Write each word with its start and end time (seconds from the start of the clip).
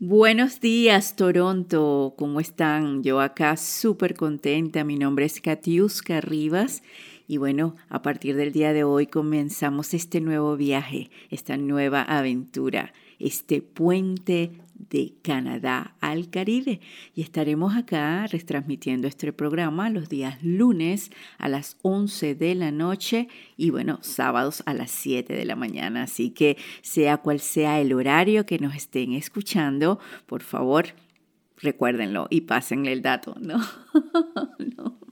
Buenos 0.00 0.60
días, 0.60 1.16
Toronto. 1.16 2.14
¿Cómo 2.16 2.38
están? 2.38 3.02
Yo 3.02 3.20
acá 3.20 3.56
súper 3.56 4.14
contenta. 4.14 4.84
Mi 4.84 4.94
nombre 4.94 5.24
es 5.24 5.40
Katiuska 5.40 6.20
Rivas. 6.20 6.84
Y 7.26 7.38
bueno, 7.38 7.74
a 7.88 8.00
partir 8.00 8.36
del 8.36 8.52
día 8.52 8.72
de 8.72 8.84
hoy 8.84 9.08
comenzamos 9.08 9.94
este 9.94 10.20
nuevo 10.20 10.56
viaje, 10.56 11.10
esta 11.30 11.56
nueva 11.56 12.02
aventura, 12.02 12.92
este 13.18 13.60
puente 13.60 14.52
de 14.78 15.14
Canadá 15.22 15.94
al 16.00 16.30
Caribe. 16.30 16.80
Y 17.14 17.22
estaremos 17.22 17.76
acá 17.76 18.26
retransmitiendo 18.26 19.08
este 19.08 19.32
programa 19.32 19.90
los 19.90 20.08
días 20.08 20.42
lunes 20.42 21.10
a 21.38 21.48
las 21.48 21.76
11 21.82 22.34
de 22.34 22.54
la 22.54 22.70
noche 22.70 23.28
y 23.56 23.70
bueno, 23.70 23.98
sábados 24.02 24.62
a 24.66 24.74
las 24.74 24.90
7 24.90 25.34
de 25.34 25.44
la 25.44 25.56
mañana. 25.56 26.02
Así 26.02 26.30
que 26.30 26.56
sea 26.82 27.18
cual 27.18 27.40
sea 27.40 27.80
el 27.80 27.92
horario 27.92 28.46
que 28.46 28.58
nos 28.58 28.74
estén 28.74 29.12
escuchando, 29.12 29.98
por 30.26 30.42
favor, 30.42 30.86
recuérdenlo 31.56 32.26
y 32.30 32.42
pásenle 32.42 32.92
el 32.92 33.02
dato, 33.02 33.36
¿no? 33.40 33.58
no. 34.76 35.07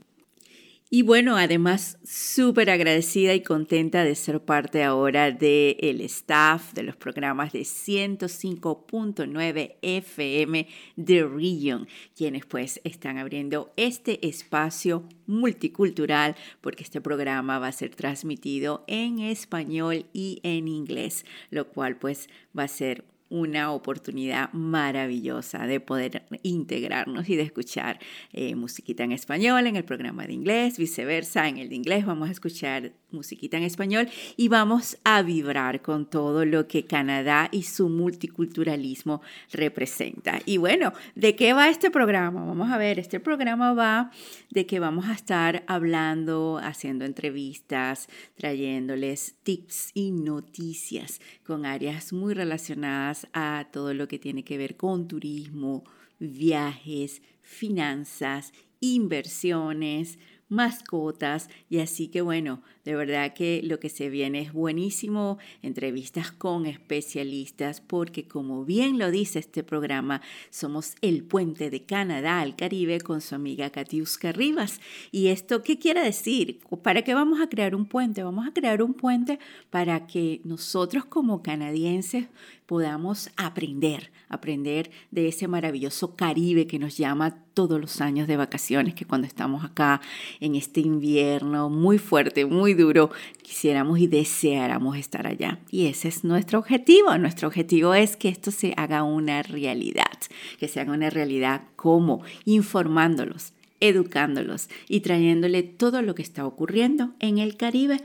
Y 0.89 1.03
bueno, 1.03 1.37
además 1.37 1.99
súper 2.05 2.71
agradecida 2.71 3.35
y 3.35 3.43
contenta 3.43 4.05
de 4.05 4.15
ser 4.15 4.41
parte 4.41 4.85
ahora 4.85 5.33
del 5.33 6.01
staff 6.03 6.73
de 6.75 6.85
los 6.85 6.95
programas 6.95 7.53
de 7.53 7.63
105.9 7.63 9.75
FM 9.83 10.69
de 10.95 11.25
Region, 11.25 11.89
quienes 12.15 12.47
pues 12.47 12.80
están 12.85 13.19
abriendo 13.19 13.73
este 13.77 14.29
espacio 14.29 15.03
multicultural 15.27 16.37
porque 16.61 16.85
este 16.85 17.01
programa 17.01 17.59
va 17.59 17.66
a 17.66 17.73
ser 17.73 17.97
transmitido 17.97 18.85
en 18.87 19.19
español 19.19 20.07
y 20.13 20.39
en 20.45 20.69
inglés, 20.69 21.27
lo 21.51 21.66
cual 21.66 21.97
pues 21.97 22.29
va 22.57 22.63
a 22.63 22.69
ser 22.69 23.05
una 23.29 23.73
oportunidad 23.73 24.53
maravillosa 24.53 25.66
de 25.66 25.80
poder 25.80 26.27
integrarnos 26.43 27.29
y 27.29 27.37
de 27.37 27.43
escuchar 27.43 27.99
eh, 28.33 28.55
musiquita 28.55 29.05
en 29.05 29.13
español 29.13 29.66
en 29.66 29.77
el 29.77 29.85
programa 29.85 30.27
de 30.27 30.32
inglés, 30.32 30.79
viceversa, 30.79 31.49
en 31.49 31.59
el 31.59 31.69
de 31.69 31.77
inglés. 31.77 32.07
Vamos 32.07 32.29
a 32.29 32.32
escuchar 32.32 32.93
musiquita 33.17 33.57
en 33.57 33.65
español 33.65 34.09
y 34.37 34.49
vamos 34.49 34.99
a 35.03 35.23
vibrar 35.23 35.83
con 35.83 36.07
todo 36.07 36.45
lo 36.45 36.69
que 36.69 36.85
Canadá 36.85 37.49
y 37.51 37.65
su 37.65 37.89
multiculturalismo 37.89 39.23
representa. 39.53 40.41
Y 40.47 40.59
bueno, 40.59 40.93
¿de 41.15 41.35
qué 41.35 41.53
va 41.53 41.69
este 41.69 41.91
programa? 41.91 42.45
Vamos 42.45 42.71
a 42.71 42.79
ver, 42.79 42.99
este 42.99 43.19
programa 43.19 43.75
va 43.75 44.11
de 44.51 44.67
que 44.67 44.79
vamos 44.79 45.07
a 45.07 45.15
estar 45.15 45.65
hablando, 45.67 46.61
haciendo 46.63 47.05
entrevistas, 47.05 48.09
trayéndoles 48.37 49.35
tips 49.43 49.91
y 49.95 50.13
noticias 50.13 51.21
con 51.45 51.67
áreas 51.67 52.13
muy 52.13 52.35
relacionadas 52.35 53.27
a 53.33 53.69
todo 53.73 53.95
lo 53.95 54.07
que 54.07 54.19
tiene 54.19 54.45
que 54.45 54.59
ver 54.59 54.77
con 54.77 55.09
turismo, 55.09 55.85
viajes, 56.19 57.23
finanzas, 57.43 58.53
inversiones, 58.81 60.19
mascotas 60.49 61.49
y 61.69 61.79
así 61.79 62.09
que 62.09 62.21
bueno, 62.21 62.63
de 62.87 62.95
verdad 62.95 63.34
que 63.34 63.62
lo 63.65 63.80
que 63.80 63.88
se 63.88 64.09
viene 64.09 64.41
es 64.41 64.53
buenísimo, 64.53 65.38
entrevistas 65.60 66.31
con 66.31 66.66
especialistas 66.66 67.81
porque 67.81 68.28
como 68.28 68.65
bien 68.65 68.97
lo 68.97 69.10
dice 69.10 69.41
este 69.41 69.65
programa, 69.65 70.22
somos 70.50 70.94
el 71.03 71.25
puente 71.25 71.69
de 71.69 71.82
Canadá 71.82 72.41
al 72.41 72.54
Caribe 72.54 73.00
con 73.00 73.20
su 73.20 73.34
amiga 73.34 73.70
Katiuska 73.70 74.31
Rivas. 74.31 74.81
¿Y 75.10 75.26
esto 75.26 75.64
qué 75.64 75.81
quiere 75.81 76.00
decir? 76.00 76.60
¿Para 76.84 77.03
qué 77.03 77.12
vamos 77.12 77.41
a 77.41 77.48
crear 77.48 77.75
un 77.75 77.87
puente? 77.87 78.22
Vamos 78.22 78.47
a 78.47 78.53
crear 78.53 78.81
un 78.81 78.94
puente 78.94 79.41
para 79.70 80.06
que 80.06 80.41
nosotros 80.44 81.04
como 81.04 81.42
canadienses 81.42 82.26
podamos 82.66 83.31
aprender, 83.37 84.12
aprender 84.28 84.91
de 85.10 85.28
ese 85.28 85.48
maravilloso 85.48 86.14
Caribe 86.14 86.66
que 86.66 86.78
nos 86.78 86.97
llama 86.97 87.42
todos 87.54 87.81
los 87.81 88.00
años 88.00 88.28
de 88.28 88.37
vacaciones, 88.37 88.94
que 88.94 89.06
cuando 89.06 89.26
estamos 89.26 89.64
acá 89.64 90.03
en 90.41 90.56
este 90.56 90.81
invierno 90.81 91.70
muy 91.70 91.97
fuerte, 91.97 92.44
muy 92.44 92.75
duro, 92.76 93.10
quisiéramos 93.42 93.98
y 93.98 94.06
deseáramos 94.06 94.97
estar 94.97 95.26
allá. 95.26 95.59
Y 95.70 95.87
ese 95.87 96.09
es 96.09 96.25
nuestro 96.25 96.59
objetivo. 96.59 97.16
Nuestro 97.19 97.48
objetivo 97.48 97.94
es 97.94 98.16
que 98.16 98.28
esto 98.28 98.50
se 98.50 98.75
haga 98.76 99.03
una 99.03 99.42
realidad, 99.42 100.19
que 100.59 100.69
se 100.69 100.81
haga 100.81 100.92
una 100.92 101.10
realidad 101.10 101.62
como 101.75 102.22
informándolos, 102.44 103.53
educándolos 103.81 104.69
y 104.88 105.00
trayéndole 105.00 105.62
todo 105.62 106.03
lo 106.03 106.14
que 106.14 106.22
está 106.22 106.47
ocurriendo 106.47 107.10
en 107.20 107.38
el 107.38 107.56
Caribe 107.56 108.00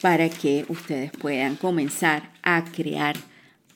para 0.00 0.28
que 0.28 0.64
ustedes 0.68 1.12
puedan 1.12 1.56
comenzar 1.56 2.32
a 2.42 2.64
crear 2.64 3.16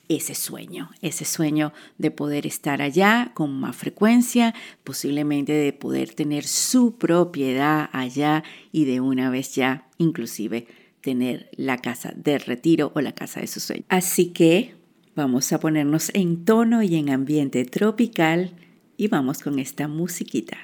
ese 0.09 0.35
sueño, 0.35 0.91
ese 1.01 1.25
sueño 1.25 1.73
de 1.97 2.11
poder 2.11 2.45
estar 2.45 2.81
allá 2.81 3.31
con 3.33 3.59
más 3.59 3.75
frecuencia, 3.75 4.53
posiblemente 4.83 5.53
de 5.53 5.73
poder 5.73 6.13
tener 6.13 6.45
su 6.45 6.97
propiedad 6.97 7.89
allá 7.91 8.43
y 8.71 8.85
de 8.85 9.01
una 9.01 9.29
vez 9.29 9.55
ya 9.55 9.87
inclusive 9.97 10.67
tener 11.01 11.49
la 11.55 11.77
casa 11.77 12.13
de 12.15 12.39
retiro 12.39 12.91
o 12.95 13.01
la 13.01 13.13
casa 13.13 13.39
de 13.39 13.47
su 13.47 13.59
sueño. 13.59 13.83
Así 13.89 14.27
que 14.27 14.75
vamos 15.15 15.51
a 15.53 15.59
ponernos 15.59 16.11
en 16.13 16.45
tono 16.45 16.83
y 16.83 16.95
en 16.95 17.09
ambiente 17.09 17.63
tropical 17.65 18.55
y 18.97 19.07
vamos 19.07 19.39
con 19.39 19.59
esta 19.59 19.87
musiquita. 19.87 20.57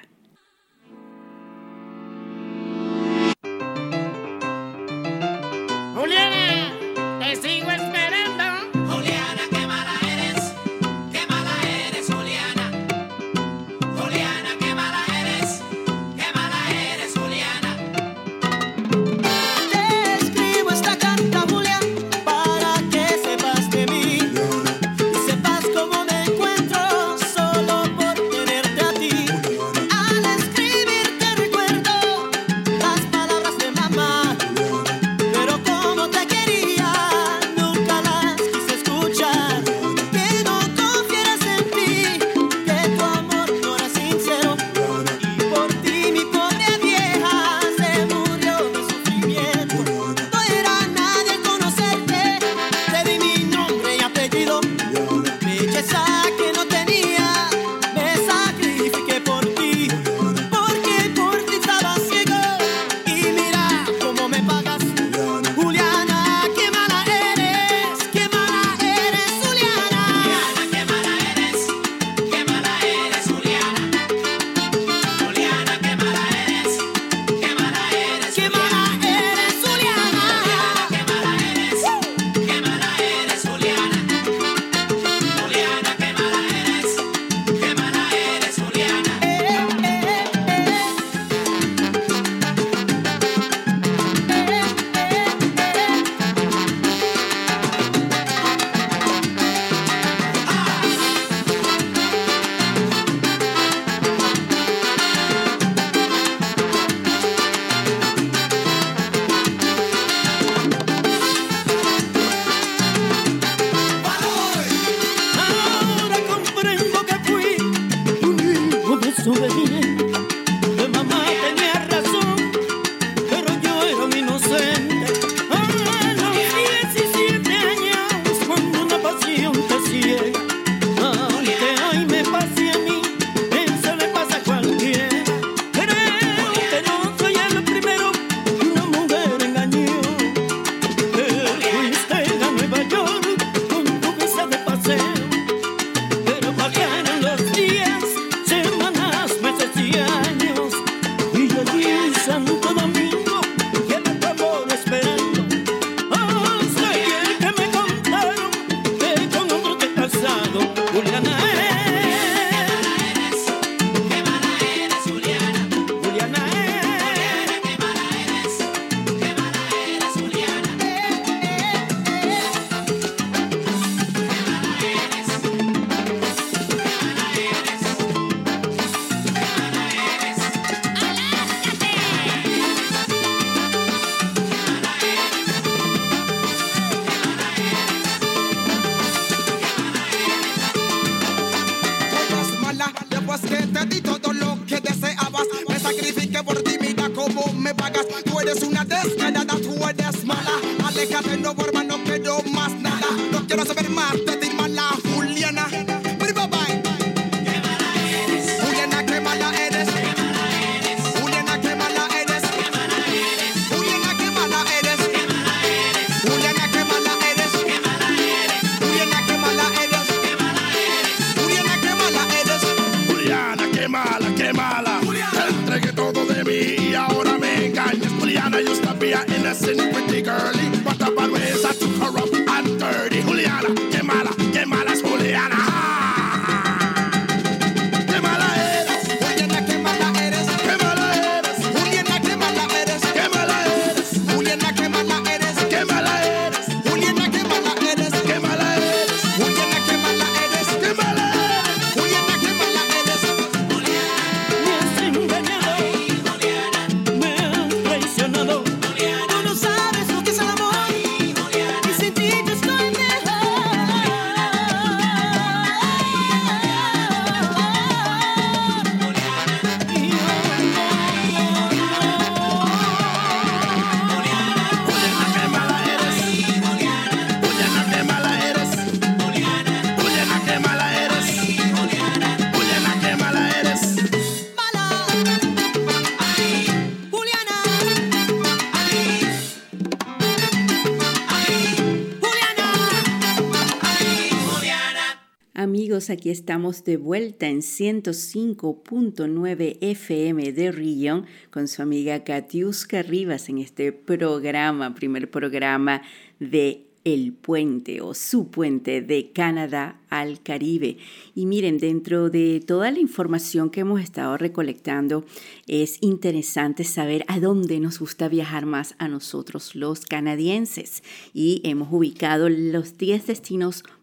Aquí 296.09 296.29
estamos 296.29 296.83
de 296.83 296.97
vuelta 296.97 297.47
en 297.47 297.59
105.9 297.59 299.77
FM 299.81 300.51
de 300.51 300.71
Rillon 300.71 301.25
con 301.49 301.67
su 301.67 301.81
amiga 301.81 302.23
Katiuska 302.23 303.03
Rivas 303.03 303.49
en 303.49 303.59
este 303.59 303.91
programa, 303.91 304.95
primer 304.95 305.29
programa 305.29 306.01
de 306.39 306.85
El 307.03 307.33
Puente 307.33 308.01
o 308.01 308.13
su 308.13 308.49
puente 308.49 309.01
de 309.01 309.31
Canadá 309.31 309.99
al 310.09 310.41
Caribe. 310.41 310.97
Y 311.35 311.45
miren, 311.45 311.77
dentro 311.77 312.29
de 312.29 312.63
toda 312.65 312.91
la 312.91 312.99
información 312.99 313.69
que 313.69 313.81
hemos 313.81 314.01
estado 314.01 314.37
recolectando, 314.37 315.25
es 315.67 315.97
interesante 316.01 316.83
saber 316.83 317.23
a 317.27 317.39
dónde 317.39 317.79
nos 317.79 317.99
gusta 317.99 318.27
viajar 318.27 318.65
más 318.65 318.95
a 318.97 319.07
nosotros 319.07 319.75
los 319.75 320.05
canadienses. 320.05 321.03
Y 321.33 321.61
hemos 321.63 321.91
ubicado 321.91 322.49
los 322.49 322.97
10 322.97 323.27
destinos 323.27 323.83
más 323.83 324.00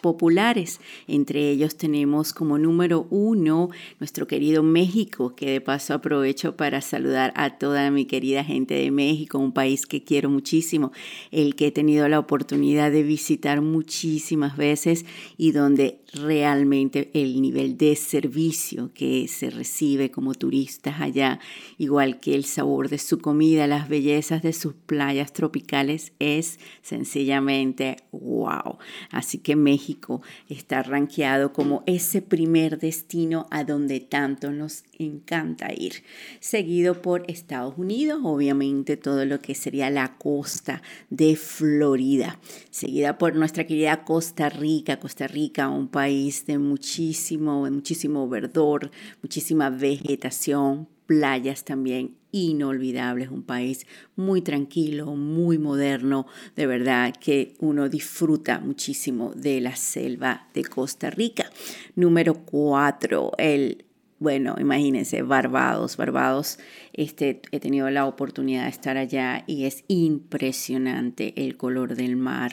populares. 0.00 0.80
Entre 1.08 1.50
ellos 1.50 1.76
tenemos 1.76 2.32
como 2.32 2.58
número 2.58 3.06
uno 3.10 3.70
nuestro 3.98 4.26
querido 4.26 4.62
México, 4.62 5.34
que 5.34 5.50
de 5.50 5.60
paso 5.60 5.94
aprovecho 5.94 6.56
para 6.56 6.80
saludar 6.80 7.32
a 7.36 7.58
toda 7.58 7.90
mi 7.90 8.04
querida 8.04 8.44
gente 8.44 8.74
de 8.74 8.90
México, 8.90 9.38
un 9.38 9.52
país 9.52 9.86
que 9.86 10.04
quiero 10.04 10.30
muchísimo, 10.30 10.92
el 11.30 11.56
que 11.56 11.68
he 11.68 11.72
tenido 11.72 12.08
la 12.08 12.18
oportunidad 12.18 12.92
de 12.92 13.02
visitar 13.02 13.60
muchísimas 13.60 14.56
veces 14.56 15.04
y 15.36 15.52
donde 15.52 16.00
realmente 16.12 17.10
el 17.14 17.40
nivel 17.40 17.76
de 17.76 17.94
servicio 17.96 18.90
que 18.94 19.28
se 19.28 19.50
recibe 19.50 20.10
como 20.10 20.34
turistas 20.34 21.00
allá, 21.00 21.38
igual 21.78 22.20
que 22.20 22.34
el 22.34 22.44
sabor 22.44 22.88
de 22.88 22.98
su 22.98 23.18
comida, 23.18 23.66
las 23.66 23.88
bellezas 23.88 24.42
de 24.42 24.52
sus 24.52 24.74
playas 24.74 25.32
tropicales, 25.32 26.12
es 26.18 26.58
sencillamente 26.82 27.96
wow. 28.12 28.78
Así 29.10 29.38
que 29.38 29.56
México 29.56 30.22
está 30.48 30.82
rankeado 30.82 31.52
como 31.52 31.82
ese 31.86 32.22
primer 32.22 32.78
destino 32.78 33.46
a 33.50 33.64
donde 33.64 34.00
tanto 34.00 34.50
nos 34.50 34.84
encanta 34.98 35.72
ir, 35.72 36.02
seguido 36.40 37.00
por 37.00 37.24
Estados 37.28 37.74
Unidos, 37.78 38.20
obviamente 38.24 38.96
todo 38.96 39.24
lo 39.24 39.40
que 39.40 39.54
sería 39.54 39.90
la 39.90 40.16
costa 40.18 40.82
de 41.08 41.36
Florida, 41.36 42.38
seguida 42.70 43.16
por 43.16 43.36
nuestra 43.36 43.66
querida 43.66 44.04
Costa 44.04 44.48
Rica, 44.48 44.98
Costa 44.98 45.26
Rica, 45.26 45.68
un 45.68 45.88
país 45.88 45.99
de 46.00 46.58
muchísimo, 46.58 47.68
muchísimo 47.70 48.26
verdor, 48.26 48.90
muchísima 49.22 49.68
vegetación, 49.68 50.88
playas 51.04 51.64
también 51.64 52.16
inolvidables, 52.32 53.30
un 53.30 53.42
país 53.42 53.86
muy 54.16 54.40
tranquilo, 54.40 55.14
muy 55.14 55.58
moderno, 55.58 56.26
de 56.56 56.66
verdad 56.66 57.12
que 57.20 57.52
uno 57.58 57.90
disfruta 57.90 58.60
muchísimo 58.60 59.32
de 59.34 59.60
la 59.60 59.76
selva 59.76 60.48
de 60.54 60.64
Costa 60.64 61.10
Rica. 61.10 61.50
Número 61.96 62.34
cuatro, 62.46 63.32
el 63.36 63.84
bueno, 64.20 64.56
imagínense, 64.60 65.22
Barbados. 65.22 65.96
Barbados, 65.96 66.58
este, 66.92 67.40
he 67.52 67.58
tenido 67.58 67.88
la 67.88 68.04
oportunidad 68.04 68.64
de 68.64 68.68
estar 68.68 68.98
allá 68.98 69.44
y 69.46 69.64
es 69.64 69.82
impresionante 69.88 71.32
el 71.36 71.56
color 71.56 71.96
del 71.96 72.16
mar. 72.16 72.52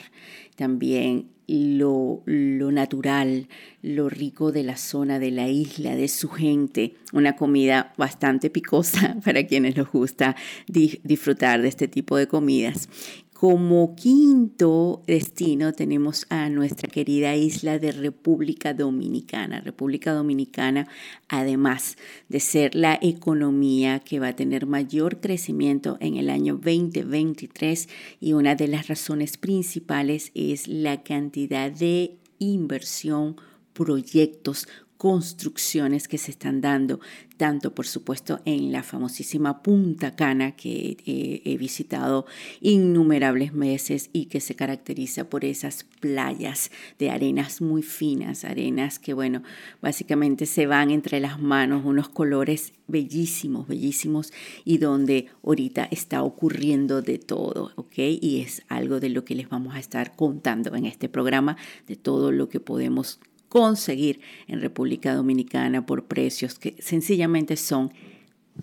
También 0.56 1.28
lo, 1.46 2.22
lo, 2.24 2.72
natural, 2.72 3.48
lo 3.82 4.08
rico 4.08 4.50
de 4.50 4.62
la 4.62 4.78
zona, 4.78 5.18
de 5.18 5.30
la 5.30 5.48
isla, 5.48 5.94
de 5.94 6.08
su 6.08 6.30
gente. 6.30 6.94
Una 7.12 7.36
comida 7.36 7.92
bastante 7.98 8.48
picosa 8.48 9.16
para 9.24 9.46
quienes 9.46 9.76
les 9.76 9.86
gusta 9.88 10.36
disfrutar 10.66 11.60
de 11.60 11.68
este 11.68 11.86
tipo 11.86 12.16
de 12.16 12.28
comidas. 12.28 12.88
Como 13.38 13.94
quinto 13.94 15.04
destino 15.06 15.72
tenemos 15.72 16.26
a 16.28 16.48
nuestra 16.48 16.88
querida 16.88 17.36
isla 17.36 17.78
de 17.78 17.92
República 17.92 18.74
Dominicana. 18.74 19.60
República 19.60 20.12
Dominicana, 20.12 20.88
además 21.28 21.96
de 22.28 22.40
ser 22.40 22.74
la 22.74 22.98
economía 23.00 24.00
que 24.00 24.18
va 24.18 24.26
a 24.26 24.34
tener 24.34 24.66
mayor 24.66 25.20
crecimiento 25.20 25.98
en 26.00 26.16
el 26.16 26.30
año 26.30 26.54
2023 26.54 27.88
y 28.18 28.32
una 28.32 28.56
de 28.56 28.66
las 28.66 28.88
razones 28.88 29.36
principales 29.36 30.32
es 30.34 30.66
la 30.66 31.04
cantidad 31.04 31.70
de 31.70 32.16
inversión 32.40 33.36
proyectos 33.72 34.66
construcciones 34.98 36.08
que 36.08 36.18
se 36.18 36.32
están 36.32 36.60
dando, 36.60 37.00
tanto 37.36 37.72
por 37.72 37.86
supuesto 37.86 38.40
en 38.44 38.72
la 38.72 38.82
famosísima 38.82 39.62
Punta 39.62 40.16
Cana 40.16 40.56
que 40.56 40.96
eh, 41.06 41.40
he 41.44 41.56
visitado 41.56 42.26
innumerables 42.60 43.54
meses 43.54 44.10
y 44.12 44.26
que 44.26 44.40
se 44.40 44.56
caracteriza 44.56 45.30
por 45.30 45.44
esas 45.44 45.84
playas 46.00 46.72
de 46.98 47.10
arenas 47.10 47.60
muy 47.60 47.82
finas, 47.82 48.44
arenas 48.44 48.98
que 48.98 49.14
bueno, 49.14 49.44
básicamente 49.80 50.46
se 50.46 50.66
van 50.66 50.90
entre 50.90 51.20
las 51.20 51.40
manos, 51.40 51.84
unos 51.84 52.08
colores 52.08 52.72
bellísimos, 52.88 53.68
bellísimos 53.68 54.32
y 54.64 54.78
donde 54.78 55.28
ahorita 55.44 55.84
está 55.92 56.24
ocurriendo 56.24 57.02
de 57.02 57.18
todo, 57.18 57.70
¿ok? 57.76 57.98
Y 57.98 58.40
es 58.40 58.62
algo 58.68 58.98
de 58.98 59.10
lo 59.10 59.24
que 59.24 59.36
les 59.36 59.48
vamos 59.48 59.76
a 59.76 59.78
estar 59.78 60.16
contando 60.16 60.74
en 60.74 60.86
este 60.86 61.08
programa, 61.08 61.56
de 61.86 61.94
todo 61.94 62.32
lo 62.32 62.48
que 62.48 62.58
podemos 62.58 63.20
conseguir 63.48 64.20
en 64.46 64.60
República 64.60 65.14
Dominicana 65.14 65.86
por 65.86 66.04
precios 66.04 66.58
que 66.58 66.76
sencillamente 66.80 67.56
son 67.56 67.92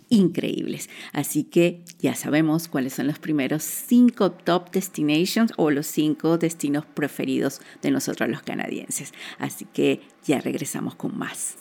increíbles. 0.09 0.89
Así 1.13 1.43
que 1.43 1.83
ya 1.99 2.15
sabemos 2.15 2.67
cuáles 2.67 2.93
son 2.93 3.07
los 3.07 3.19
primeros 3.19 3.63
cinco 3.63 4.31
top 4.31 4.71
destinations 4.71 5.53
o 5.57 5.71
los 5.71 5.87
cinco 5.87 6.37
destinos 6.37 6.85
preferidos 6.85 7.61
de 7.81 7.91
nosotros 7.91 8.29
los 8.29 8.41
canadienses. 8.41 9.13
Así 9.37 9.65
que 9.65 10.01
ya 10.25 10.39
regresamos 10.39 10.95
con 10.95 11.17
más. 11.17 11.57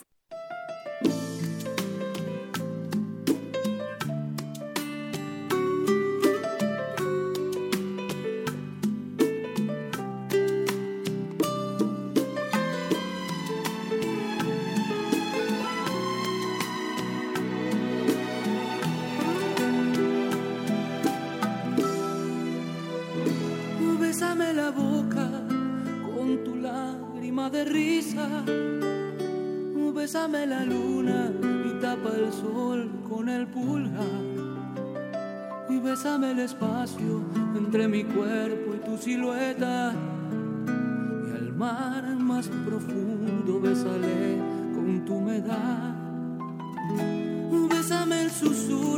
Bésame 30.15 30.47
la 30.47 30.63
luna 30.63 31.29
y 31.65 31.81
tapa 31.81 32.09
el 32.15 32.31
sol 32.31 32.89
con 33.09 33.27
el 33.27 33.45
pulgar. 33.47 34.23
Y 35.67 35.77
bésame 35.77 36.31
el 36.31 36.39
espacio 36.39 37.21
entre 37.53 37.89
mi 37.89 38.05
cuerpo 38.05 38.75
y 38.75 38.85
tu 38.85 38.97
silueta. 38.97 39.93
Y 41.27 41.37
al 41.37 41.53
mar 41.53 42.15
más 42.15 42.47
profundo 42.47 43.59
bésale 43.59 44.39
con 44.73 45.03
tu 45.03 45.15
humedad. 45.15 45.93
Bésame 47.69 48.21
el 48.23 48.31
susurro 48.31 48.94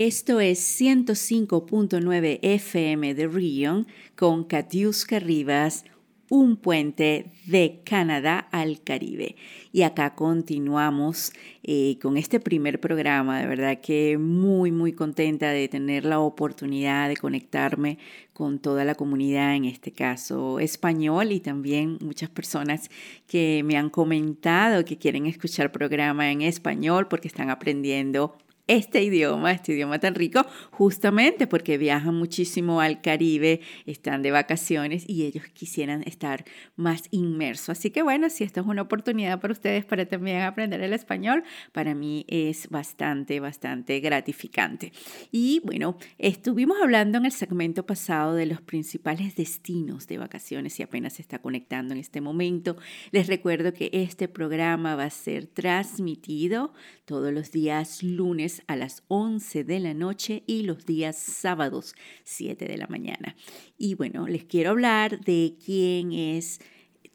Esto 0.00 0.40
es 0.40 0.80
105.9 0.80 2.38
FM 2.40 3.14
de 3.14 3.28
Rion 3.28 3.86
con 4.16 4.44
Katiuska 4.44 5.18
Rivas, 5.18 5.84
un 6.30 6.56
puente 6.56 7.26
de 7.44 7.82
Canadá 7.84 8.38
al 8.50 8.82
Caribe. 8.82 9.36
Y 9.72 9.82
acá 9.82 10.14
continuamos 10.14 11.34
eh, 11.62 11.98
con 12.00 12.16
este 12.16 12.40
primer 12.40 12.80
programa. 12.80 13.40
De 13.40 13.46
verdad 13.46 13.82
que 13.82 14.16
muy, 14.16 14.72
muy 14.72 14.94
contenta 14.94 15.50
de 15.50 15.68
tener 15.68 16.06
la 16.06 16.20
oportunidad 16.20 17.10
de 17.10 17.18
conectarme 17.18 17.98
con 18.32 18.58
toda 18.58 18.86
la 18.86 18.94
comunidad, 18.94 19.54
en 19.54 19.66
este 19.66 19.92
caso 19.92 20.60
español, 20.60 21.30
y 21.30 21.40
también 21.40 21.98
muchas 22.00 22.30
personas 22.30 22.88
que 23.26 23.60
me 23.66 23.76
han 23.76 23.90
comentado 23.90 24.82
que 24.86 24.96
quieren 24.96 25.26
escuchar 25.26 25.70
programa 25.70 26.32
en 26.32 26.40
español 26.40 27.06
porque 27.06 27.28
están 27.28 27.50
aprendiendo 27.50 28.38
este 28.70 29.02
idioma, 29.02 29.50
este 29.50 29.72
idioma 29.72 29.98
tan 29.98 30.14
rico, 30.14 30.46
justamente 30.70 31.48
porque 31.48 31.76
viajan 31.76 32.14
muchísimo 32.14 32.80
al 32.80 33.00
Caribe, 33.00 33.62
están 33.84 34.22
de 34.22 34.30
vacaciones 34.30 35.04
y 35.08 35.24
ellos 35.24 35.44
quisieran 35.48 36.04
estar 36.06 36.44
más 36.76 37.02
inmersos. 37.10 37.70
Así 37.70 37.90
que 37.90 38.02
bueno, 38.02 38.30
si 38.30 38.44
esta 38.44 38.60
es 38.60 38.66
una 38.68 38.82
oportunidad 38.82 39.40
para 39.40 39.52
ustedes 39.52 39.84
para 39.84 40.06
también 40.06 40.42
aprender 40.42 40.80
el 40.82 40.92
español, 40.92 41.42
para 41.72 41.96
mí 41.96 42.24
es 42.28 42.68
bastante, 42.68 43.40
bastante 43.40 43.98
gratificante. 43.98 44.92
Y 45.32 45.60
bueno, 45.64 45.98
estuvimos 46.18 46.78
hablando 46.80 47.18
en 47.18 47.24
el 47.24 47.32
segmento 47.32 47.84
pasado 47.84 48.34
de 48.34 48.46
los 48.46 48.60
principales 48.60 49.34
destinos 49.34 50.06
de 50.06 50.18
vacaciones 50.18 50.78
y 50.78 50.84
apenas 50.84 51.14
se 51.14 51.22
está 51.22 51.40
conectando 51.40 51.92
en 51.92 51.98
este 51.98 52.20
momento. 52.20 52.76
Les 53.10 53.26
recuerdo 53.26 53.72
que 53.72 53.90
este 53.92 54.28
programa 54.28 54.94
va 54.94 55.04
a 55.04 55.10
ser 55.10 55.48
transmitido 55.48 56.72
todos 57.04 57.32
los 57.32 57.50
días 57.50 58.04
lunes 58.04 58.59
a 58.66 58.76
las 58.76 59.02
11 59.08 59.64
de 59.64 59.80
la 59.80 59.94
noche 59.94 60.42
y 60.46 60.62
los 60.62 60.86
días 60.86 61.16
sábados 61.16 61.94
7 62.24 62.66
de 62.66 62.76
la 62.76 62.86
mañana. 62.86 63.36
Y 63.78 63.94
bueno, 63.94 64.26
les 64.26 64.44
quiero 64.44 64.70
hablar 64.70 65.20
de 65.20 65.54
quién 65.64 66.12
es 66.12 66.60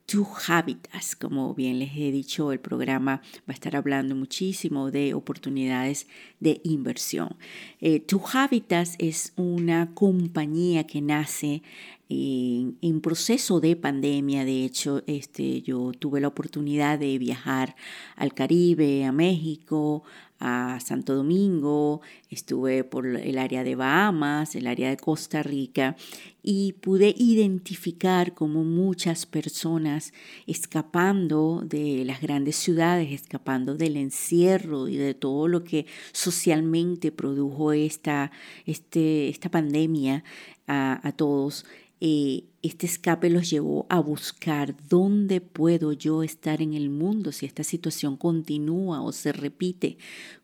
Tu 0.05 0.27
Habitas. 0.47 1.15
Como 1.15 1.53
bien 1.53 1.79
les 1.79 1.91
he 1.95 2.11
dicho, 2.11 2.51
el 2.51 2.59
programa 2.59 3.21
va 3.39 3.43
a 3.47 3.53
estar 3.53 3.75
hablando 3.75 4.15
muchísimo 4.15 4.91
de 4.91 5.13
oportunidades 5.13 6.07
de 6.39 6.61
inversión. 6.63 7.35
Eh, 7.81 7.99
tu 7.99 8.21
Habitas 8.31 8.95
es 8.99 9.33
una 9.35 9.93
compañía 9.93 10.85
que 10.85 11.01
nace 11.01 11.63
en, 12.09 12.77
en, 12.81 13.01
proceso 13.01 13.59
de 13.59 13.75
pandemia. 13.75 14.45
De 14.45 14.63
hecho, 14.63 15.03
este, 15.07 15.61
yo 15.61 15.91
tuve 15.97 16.21
la 16.21 16.27
oportunidad 16.27 16.99
de 16.99 17.17
viajar 17.17 17.75
al 18.15 18.33
Caribe, 18.33 19.05
a 19.05 19.11
México, 19.11 20.03
a 20.39 20.79
Santo 20.79 21.15
Domingo, 21.15 22.01
estuve 22.29 22.83
por 22.83 23.05
el 23.07 23.37
área 23.37 23.63
de 23.63 23.75
Bahamas, 23.75 24.55
el 24.55 24.67
área 24.67 24.89
de 24.89 24.97
Costa 24.97 25.43
Rica 25.43 25.95
y 26.43 26.73
pude 26.73 27.15
identificar 27.17 28.33
cómo 28.33 28.63
muchas 28.63 29.25
personas 29.25 30.13
escapando 30.45 31.63
de 31.65 32.03
las 32.05 32.21
grandes 32.21 32.55
ciudades, 32.55 33.11
escapando 33.11 33.75
del 33.75 33.97
encierro 33.97 34.87
y 34.87 34.97
de 34.97 35.13
todo 35.13 35.47
lo 35.47 35.63
que 35.63 35.87
socialmente 36.11 37.11
produjo 37.11 37.71
esta, 37.71 38.31
este, 38.65 39.29
esta 39.29 39.49
pandemia 39.49 40.23
a, 40.67 41.07
a 41.07 41.11
todos, 41.13 41.65
este 41.99 42.85
escape 42.85 43.29
los 43.29 43.49
llevó 43.49 43.85
a 43.89 43.99
buscar 43.99 44.75
dónde 44.89 45.41
puedo 45.41 45.93
yo 45.93 46.23
estar 46.23 46.61
en 46.61 46.73
el 46.73 46.89
mundo 46.89 47.31
si 47.31 47.45
esta 47.45 47.63
situación 47.63 48.17
continúa 48.17 49.01
o 49.01 49.11
se 49.11 49.31
repite, 49.31 49.97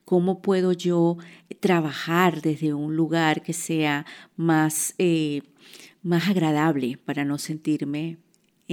cómo 0.06 0.42
puedo 0.42 0.72
yo 0.72 1.18
trabajar 1.60 2.42
desde 2.42 2.74
un 2.74 2.96
lugar 2.96 3.44
que 3.44 3.54
sea 3.54 4.06
más, 4.36 4.96
eh, 4.98 5.42
más 6.02 6.30
agradable 6.30 6.98
para 6.98 7.26
no 7.26 7.38
sentirme 7.38 8.18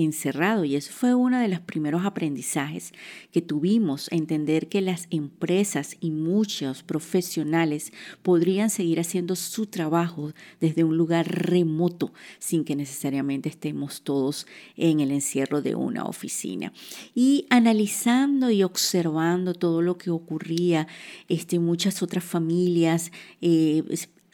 encerrado 0.05 0.65
y 0.65 0.77
eso 0.77 0.93
fue 0.93 1.15
uno 1.15 1.41
de 1.41 1.49
los 1.49 1.61
primeros 1.61 2.05
aprendizajes 2.05 2.93
que 3.33 3.43
tuvimos, 3.43 4.09
entender 4.13 4.69
que 4.69 4.81
las 4.81 5.09
empresas 5.11 5.97
y 6.01 6.11
muchos 6.11 6.83
profesionales 6.83 7.93
podrían 8.23 8.71
seguir 8.71 9.01
haciendo 9.01 9.35
su 9.35 9.67
trabajo 9.67 10.33
desde 10.61 10.85
un 10.85 10.97
lugar 10.97 11.27
remoto 11.29 12.13
sin 12.39 12.65
que 12.65 12.77
necesariamente 12.77 13.49
estemos 13.49 14.03
todos 14.03 14.47
en 14.77 15.01
el 15.01 15.11
encierro 15.11 15.63
de 15.63 15.75
una 15.75 16.05
oficina. 16.05 16.73
Y 17.15 17.47
analizando 17.51 18.51
y 18.51 18.63
observando 18.63 19.55
todo 19.55 19.83
lo 19.83 19.99
que 19.99 20.11
ocurría, 20.11 20.87
este, 21.29 21.59
muchas 21.59 22.03
otras 22.03 22.25
familias, 22.25 23.11
eh, 23.41 23.83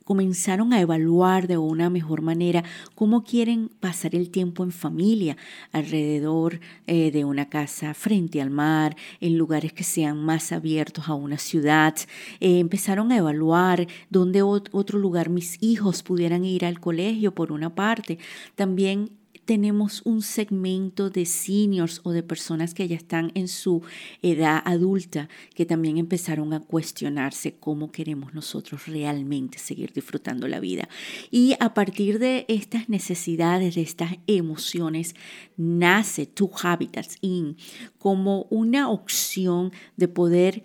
comenzaron 0.05 0.73
a 0.73 0.81
evaluar 0.81 1.49
de 1.49 1.59
una 1.59 1.91
mejor 1.91 2.23
manera 2.23 2.63
cómo 2.95 3.25
quieren 3.25 3.71
pasar 3.81 4.15
el 4.15 4.31
tiempo 4.31 4.63
en 4.63 4.73
familia, 4.73 5.37
alrededor 5.73 6.61
eh, 6.87 7.11
de 7.11 7.25
una 7.25 7.49
casa, 7.49 7.95
frente 7.95 8.41
al 8.41 8.51
mar, 8.51 8.97
en 9.21 9.37
lugares 9.37 9.73
que 9.73 9.85
sean 9.85 10.23
más 10.25 10.53
abiertos 10.53 11.09
a 11.09 11.15
una 11.15 11.39
ciudad. 11.39 11.95
Eh, 12.41 12.59
empezaron 12.59 13.13
a 13.13 13.17
evaluar 13.17 13.87
dónde 14.11 14.43
otro 14.43 14.99
lugar 14.99 15.31
mis 15.31 15.63
hijos 15.63 16.03
pudieran 16.03 16.45
ir 16.45 16.65
al 16.65 16.81
colegio 16.81 17.35
por 17.35 17.53
una 17.53 17.75
parte. 17.75 18.19
También 18.55 19.11
tenemos 19.45 20.03
un 20.05 20.23
segmento 20.23 21.11
de 21.11 21.27
seniors 21.27 22.01
o 22.05 22.13
de 22.13 22.23
personas 22.23 22.75
que 22.75 22.89
ya 22.89 22.97
están 22.97 23.31
en 23.35 23.49
su 23.49 23.83
edad 24.23 24.63
adulta 24.65 25.29
que 25.55 25.67
también 25.67 25.99
empezaron 25.99 26.53
a 26.53 26.61
cuestionarse 26.61 27.55
cómo 27.55 27.91
queremos 27.91 28.35
nosotros 28.35 28.87
realmente 28.87 29.59
seguir 29.59 29.93
disfrutando 29.93 30.49
la 30.49 30.61
vida. 30.61 30.89
Y 31.31 31.55
a 31.61 31.75
partir 31.75 32.19
de 32.19 32.45
estas 32.49 32.89
necesidades, 32.89 33.75
de 33.75 33.83
estas 33.83 34.17
emociones, 34.27 35.15
nace 35.57 36.27
Two 36.27 36.51
Habitats 36.63 37.17
In 37.21 37.57
como 37.99 38.47
una 38.51 38.91
opción 38.91 39.73
de 39.97 40.09
poder 40.09 40.63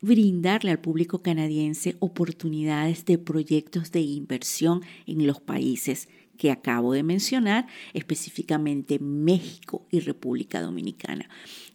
brindarle 0.00 0.70
al 0.70 0.80
público 0.80 1.22
canadiense 1.22 1.96
oportunidades 1.98 3.06
de 3.06 3.16
proyectos 3.16 3.90
de 3.90 4.00
inversión 4.00 4.82
en 5.06 5.26
los 5.26 5.40
países 5.40 6.08
que 6.36 6.50
acabo 6.50 6.92
de 6.92 7.02
mencionar, 7.02 7.66
específicamente 7.92 8.98
México 8.98 9.86
y 9.90 10.00
República 10.00 10.60
Dominicana. 10.60 11.28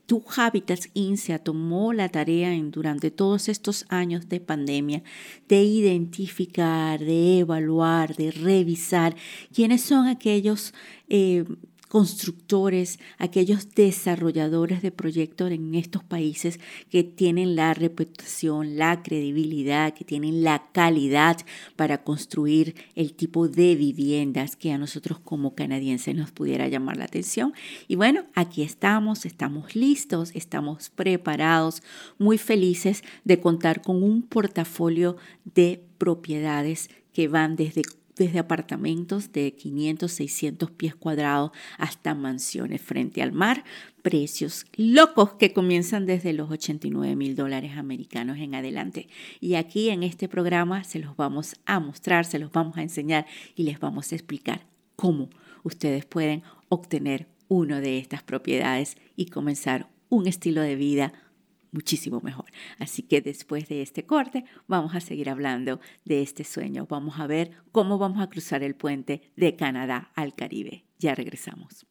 Tu 0.06 0.24
Habitats 0.36 0.90
IN 0.96 1.18
tomó 1.44 1.94
la 1.94 2.10
tarea 2.10 2.50
durante 2.64 3.12
todos 3.12 3.48
estos 3.48 3.86
años 3.90 4.28
de 4.28 4.40
pandemia 4.40 5.04
de 5.48 5.62
identificar, 5.62 7.00
de 7.00 7.40
evaluar, 7.40 8.16
de 8.16 8.32
revisar 8.32 9.16
quiénes 9.54 9.82
son 9.82 10.08
aquellos 10.08 10.74
eh, 11.10 11.46
constructores, 11.90 13.00
aquellos 13.18 13.74
desarrolladores 13.76 14.82
de 14.82 14.92
proyectos 14.92 15.52
en 15.52 15.76
estos 15.76 16.04
países 16.04 16.60
que 16.90 17.04
tienen 17.04 17.56
la 17.56 17.74
reputación, 17.74 18.78
la 18.78 19.02
credibilidad, 19.02 19.94
que 19.94 20.06
tienen 20.06 20.44
la 20.44 20.70
calidad 20.72 21.38
para 21.76 22.04
construir 22.04 22.76
el 22.96 23.14
tipo 23.14 23.48
de 23.48 23.76
viviendas 23.76 24.56
que 24.56 24.72
a 24.72 24.78
nosotros 24.78 25.20
como 25.20 25.56
canadienses 25.56 26.16
nos 26.16 26.32
pudiera 26.32 26.68
llamar 26.68 26.98
la 26.98 27.06
atención. 27.06 27.54
Y 27.88 27.96
bueno, 27.96 28.26
aquí 28.36 28.62
estamos, 28.62 29.26
estamos 29.26 29.76
listos, 29.76 30.32
estamos 30.36 30.92
preparados, 30.92 31.82
muy 32.20 32.38
felices 32.38 33.04
de 33.24 33.40
contar 33.40 33.82
con 33.82 34.04
un 34.04 34.22
portafolio 34.22 35.18
de 35.44 35.84
propiedades 35.98 36.90
que 37.14 37.28
van 37.28 37.56
desde 37.56 37.82
desde 38.20 38.38
apartamentos 38.38 39.32
de 39.32 39.54
500, 39.54 40.12
600 40.12 40.72
pies 40.72 40.94
cuadrados 40.94 41.52
hasta 41.80 42.14
mansiones 42.14 42.82
frente 42.82 43.24
al 43.24 43.32
mar, 43.32 43.64
precios 44.04 44.66
locos 44.76 45.34
que 45.34 45.54
comienzan 45.54 46.06
desde 46.06 46.34
los 46.34 46.52
89 46.52 47.16
mil 47.16 47.36
dólares 47.36 47.78
americanos 47.78 48.38
en 48.38 48.54
adelante. 48.54 49.08
Y 49.40 49.56
aquí 49.56 49.90
en 49.90 50.04
este 50.04 50.28
programa 50.28 50.84
se 50.84 51.00
los 51.00 51.16
vamos 51.16 51.56
a 51.66 51.80
mostrar, 51.80 52.26
se 52.26 52.38
los 52.38 52.52
vamos 52.52 52.78
a 52.78 52.84
enseñar 52.84 53.26
y 53.56 53.64
les 53.64 53.80
vamos 53.80 54.12
a 54.12 54.16
explicar 54.16 54.68
cómo 54.96 55.30
ustedes 55.64 56.06
pueden 56.06 56.44
obtener 56.68 57.28
una 57.48 57.82
de 57.82 57.98
estas 57.98 58.22
propiedades 58.22 58.98
y 59.16 59.28
comenzar 59.28 59.88
un 60.10 60.28
estilo 60.28 60.62
de 60.62 60.76
vida 60.76 61.14
muchísimo 61.72 62.22
mejor. 62.22 62.46
Así 62.78 63.04
que 63.04 63.22
después 63.22 63.68
de 63.68 63.82
este 63.82 64.06
corte 64.06 64.46
vamos 64.68 64.96
a 64.96 65.02
seguir 65.02 65.30
hablando 65.30 65.80
de 66.06 66.22
este 66.22 66.44
sueño. 66.44 66.88
Vamos 66.90 67.20
a 67.20 67.28
ver 67.28 67.52
cómo 67.72 67.98
vamos 67.98 68.22
a 68.22 68.30
cruzar 68.30 68.64
el 68.64 68.76
puente 68.76 69.32
de 69.36 69.56
Canadá 69.56 70.12
al 70.16 70.36
Caribe. 70.36 70.86
Ya 70.98 71.16
regresamos. 71.16 71.86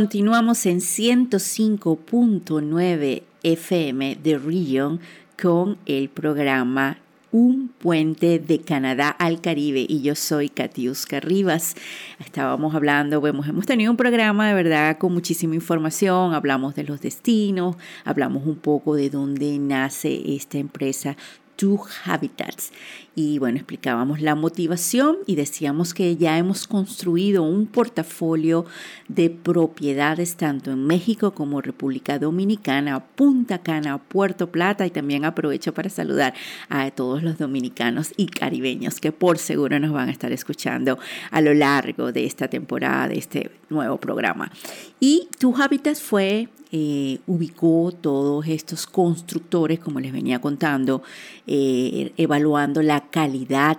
Continuamos 0.00 0.64
en 0.64 0.78
105.9 0.78 3.22
FM 3.42 4.18
de 4.22 4.38
Region 4.38 4.98
con 5.40 5.76
el 5.84 6.08
programa 6.08 6.96
Un 7.32 7.68
puente 7.68 8.38
de 8.38 8.62
Canadá 8.62 9.10
al 9.10 9.42
Caribe 9.42 9.84
y 9.86 10.00
yo 10.00 10.14
soy 10.14 10.48
Katiuska 10.48 11.20
Rivas. 11.20 11.74
Estábamos 12.18 12.74
hablando, 12.74 13.20
vemos, 13.20 13.46
hemos 13.46 13.66
tenido 13.66 13.90
un 13.90 13.98
programa 13.98 14.48
de 14.48 14.54
verdad 14.54 14.96
con 14.96 15.12
muchísima 15.12 15.54
información, 15.54 16.32
hablamos 16.32 16.74
de 16.74 16.84
los 16.84 17.02
destinos, 17.02 17.76
hablamos 18.06 18.46
un 18.46 18.56
poco 18.56 18.94
de 18.94 19.10
dónde 19.10 19.58
nace 19.58 20.34
esta 20.34 20.56
empresa 20.56 21.18
Two 21.56 21.78
Habitats. 22.06 22.72
Y 23.16 23.40
bueno, 23.40 23.56
explicábamos 23.56 24.20
la 24.20 24.36
motivación 24.36 25.16
y 25.26 25.34
decíamos 25.34 25.94
que 25.94 26.16
ya 26.16 26.38
hemos 26.38 26.68
construido 26.68 27.42
un 27.42 27.66
portafolio 27.66 28.66
de 29.08 29.30
propiedades 29.30 30.36
tanto 30.36 30.70
en 30.70 30.86
México 30.86 31.32
como 31.32 31.60
República 31.60 32.20
Dominicana, 32.20 33.00
Punta 33.00 33.58
Cana, 33.58 33.98
Puerto 33.98 34.52
Plata 34.52 34.86
y 34.86 34.90
también 34.90 35.24
aprovecho 35.24 35.74
para 35.74 35.90
saludar 35.90 36.34
a 36.68 36.90
todos 36.92 37.24
los 37.24 37.36
dominicanos 37.36 38.12
y 38.16 38.26
caribeños 38.26 39.00
que 39.00 39.10
por 39.10 39.38
seguro 39.38 39.80
nos 39.80 39.92
van 39.92 40.08
a 40.08 40.12
estar 40.12 40.30
escuchando 40.30 40.98
a 41.32 41.40
lo 41.40 41.52
largo 41.52 42.12
de 42.12 42.24
esta 42.24 42.46
temporada, 42.46 43.08
de 43.08 43.18
este 43.18 43.50
nuevo 43.70 43.96
programa. 43.96 44.52
Y 45.00 45.28
Two 45.38 45.54
Habitats 45.56 46.00
fue 46.00 46.48
eh, 46.72 47.18
ubicó 47.26 47.92
todos 48.00 48.46
estos 48.46 48.86
constructores, 48.86 49.80
como 49.80 49.98
les 49.98 50.12
venía 50.12 50.40
contando, 50.40 51.02
eh, 51.48 52.12
evaluando 52.16 52.80
la 52.80 52.99
calidad, 53.08 53.78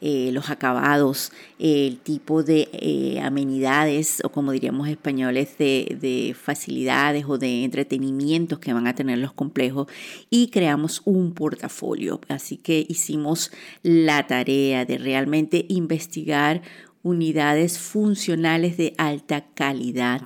eh, 0.00 0.30
los 0.32 0.50
acabados, 0.50 1.32
el 1.58 1.98
tipo 1.98 2.42
de 2.42 2.68
eh, 2.72 3.20
amenidades 3.20 4.20
o 4.24 4.28
como 4.28 4.52
diríamos 4.52 4.88
españoles, 4.88 5.56
de, 5.58 5.96
de 6.00 6.34
facilidades 6.34 7.24
o 7.26 7.38
de 7.38 7.64
entretenimientos 7.64 8.58
que 8.58 8.72
van 8.72 8.86
a 8.86 8.94
tener 8.94 9.18
los 9.18 9.32
complejos 9.32 9.88
y 10.28 10.48
creamos 10.48 11.02
un 11.04 11.32
portafolio. 11.32 12.20
Así 12.28 12.56
que 12.56 12.84
hicimos 12.88 13.52
la 13.82 14.26
tarea 14.26 14.84
de 14.84 14.98
realmente 14.98 15.64
investigar 15.68 16.62
unidades 17.02 17.78
funcionales 17.78 18.76
de 18.76 18.92
alta 18.98 19.46
calidad. 19.54 20.22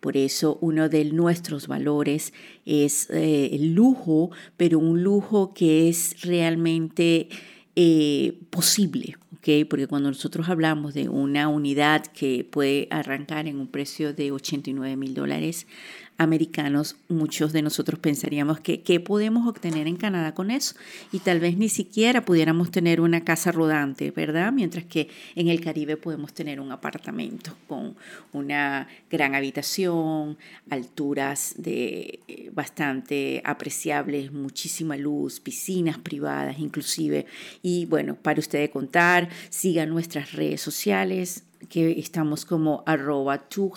Por 0.00 0.16
eso 0.16 0.58
uno 0.60 0.88
de 0.88 1.04
nuestros 1.06 1.66
valores 1.66 2.32
es 2.64 3.10
eh, 3.10 3.50
el 3.52 3.74
lujo, 3.74 4.30
pero 4.56 4.78
un 4.78 5.02
lujo 5.02 5.52
que 5.54 5.88
es 5.88 6.22
realmente 6.22 7.28
eh, 7.80 8.36
posible. 8.50 9.16
¿ok? 9.36 9.68
Porque 9.70 9.86
cuando 9.86 10.08
nosotros 10.08 10.48
hablamos 10.48 10.94
de 10.94 11.08
una 11.08 11.46
unidad 11.46 12.04
que 12.06 12.44
puede 12.50 12.88
arrancar 12.90 13.46
en 13.46 13.60
un 13.60 13.68
precio 13.68 14.12
de 14.12 14.32
89 14.32 14.96
mil 14.96 15.14
dólares 15.14 15.68
americanos, 16.18 16.96
muchos 17.08 17.52
de 17.52 17.62
nosotros 17.62 18.00
pensaríamos 18.00 18.58
que 18.58 18.82
qué 18.82 18.98
podemos 18.98 19.46
obtener 19.46 19.86
en 19.86 19.96
Canadá 19.96 20.34
con 20.34 20.50
eso 20.50 20.74
y 21.12 21.20
tal 21.20 21.38
vez 21.38 21.56
ni 21.56 21.68
siquiera 21.68 22.24
pudiéramos 22.24 22.72
tener 22.72 23.00
una 23.00 23.22
casa 23.24 23.52
rodante, 23.52 24.10
¿verdad? 24.10 24.52
Mientras 24.52 24.84
que 24.84 25.08
en 25.36 25.46
el 25.46 25.60
Caribe 25.60 25.96
podemos 25.96 26.34
tener 26.34 26.60
un 26.60 26.72
apartamento 26.72 27.56
con 27.68 27.96
una 28.32 28.88
gran 29.08 29.36
habitación, 29.36 30.36
alturas 30.68 31.54
de 31.56 32.18
eh, 32.26 32.50
bastante 32.52 33.40
apreciables, 33.44 34.32
muchísima 34.32 34.96
luz, 34.96 35.38
piscinas 35.38 35.98
privadas 35.98 36.58
inclusive 36.58 37.26
y 37.62 37.86
bueno, 37.86 38.16
para 38.16 38.40
ustedes 38.40 38.70
contar, 38.70 39.28
sigan 39.50 39.88
nuestras 39.88 40.32
redes 40.32 40.60
sociales, 40.60 41.44
que 41.68 41.98
estamos 41.98 42.44
como 42.44 42.82
arroba 42.86 43.48
two 43.48 43.72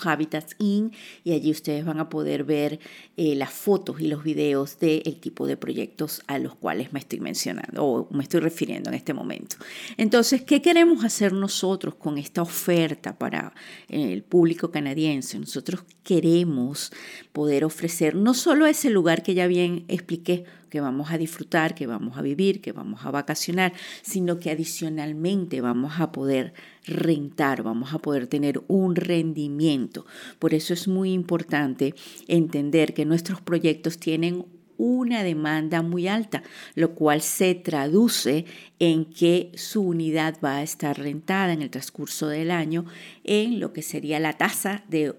in 0.58 0.92
y 1.24 1.32
allí 1.32 1.50
ustedes 1.50 1.84
van 1.84 2.00
a 2.00 2.08
poder 2.08 2.44
ver 2.44 2.80
eh, 3.16 3.34
las 3.34 3.50
fotos 3.50 4.00
y 4.00 4.08
los 4.08 4.24
videos 4.24 4.78
del 4.78 5.18
tipo 5.20 5.46
de 5.46 5.56
proyectos 5.56 6.22
a 6.26 6.38
los 6.38 6.54
cuales 6.54 6.92
me 6.92 7.00
estoy 7.00 7.20
mencionando 7.20 7.84
o 7.84 8.08
me 8.10 8.22
estoy 8.22 8.40
refiriendo 8.40 8.90
en 8.90 8.94
este 8.94 9.14
momento. 9.14 9.56
Entonces, 9.96 10.42
¿qué 10.42 10.62
queremos 10.62 11.04
hacer 11.04 11.32
nosotros 11.32 11.94
con 11.94 12.18
esta 12.18 12.42
oferta 12.42 13.18
para 13.18 13.52
eh, 13.88 14.12
el 14.12 14.22
público 14.22 14.70
canadiense? 14.70 15.38
Nosotros 15.38 15.84
queremos 16.02 16.92
poder 17.32 17.64
ofrecer 17.64 18.14
no 18.14 18.34
solo 18.34 18.66
ese 18.66 18.90
lugar 18.90 19.22
que 19.22 19.34
ya 19.34 19.46
bien 19.46 19.84
expliqué, 19.88 20.44
que 20.72 20.80
vamos 20.80 21.10
a 21.10 21.18
disfrutar, 21.18 21.74
que 21.74 21.86
vamos 21.86 22.16
a 22.16 22.22
vivir, 22.22 22.62
que 22.62 22.72
vamos 22.72 23.04
a 23.04 23.10
vacacionar, 23.10 23.74
sino 24.00 24.38
que 24.38 24.50
adicionalmente 24.50 25.60
vamos 25.60 26.00
a 26.00 26.12
poder 26.12 26.54
rentar, 26.86 27.62
vamos 27.62 27.92
a 27.92 27.98
poder 27.98 28.26
tener 28.26 28.62
un 28.68 28.96
rendimiento. 28.96 30.06
Por 30.38 30.54
eso 30.54 30.72
es 30.72 30.88
muy 30.88 31.12
importante 31.12 31.94
entender 32.26 32.94
que 32.94 33.04
nuestros 33.04 33.42
proyectos 33.42 33.98
tienen 33.98 34.46
una 34.82 35.22
demanda 35.22 35.80
muy 35.80 36.08
alta, 36.08 36.42
lo 36.74 36.96
cual 36.96 37.22
se 37.22 37.54
traduce 37.54 38.46
en 38.80 39.04
que 39.04 39.52
su 39.54 39.82
unidad 39.82 40.38
va 40.44 40.56
a 40.56 40.62
estar 40.64 40.98
rentada 40.98 41.52
en 41.52 41.62
el 41.62 41.70
transcurso 41.70 42.26
del 42.26 42.50
año 42.50 42.84
en 43.22 43.60
lo 43.60 43.72
que 43.72 43.80
sería 43.80 44.18
la 44.18 44.32
tasa 44.32 44.82
de, 44.88 45.14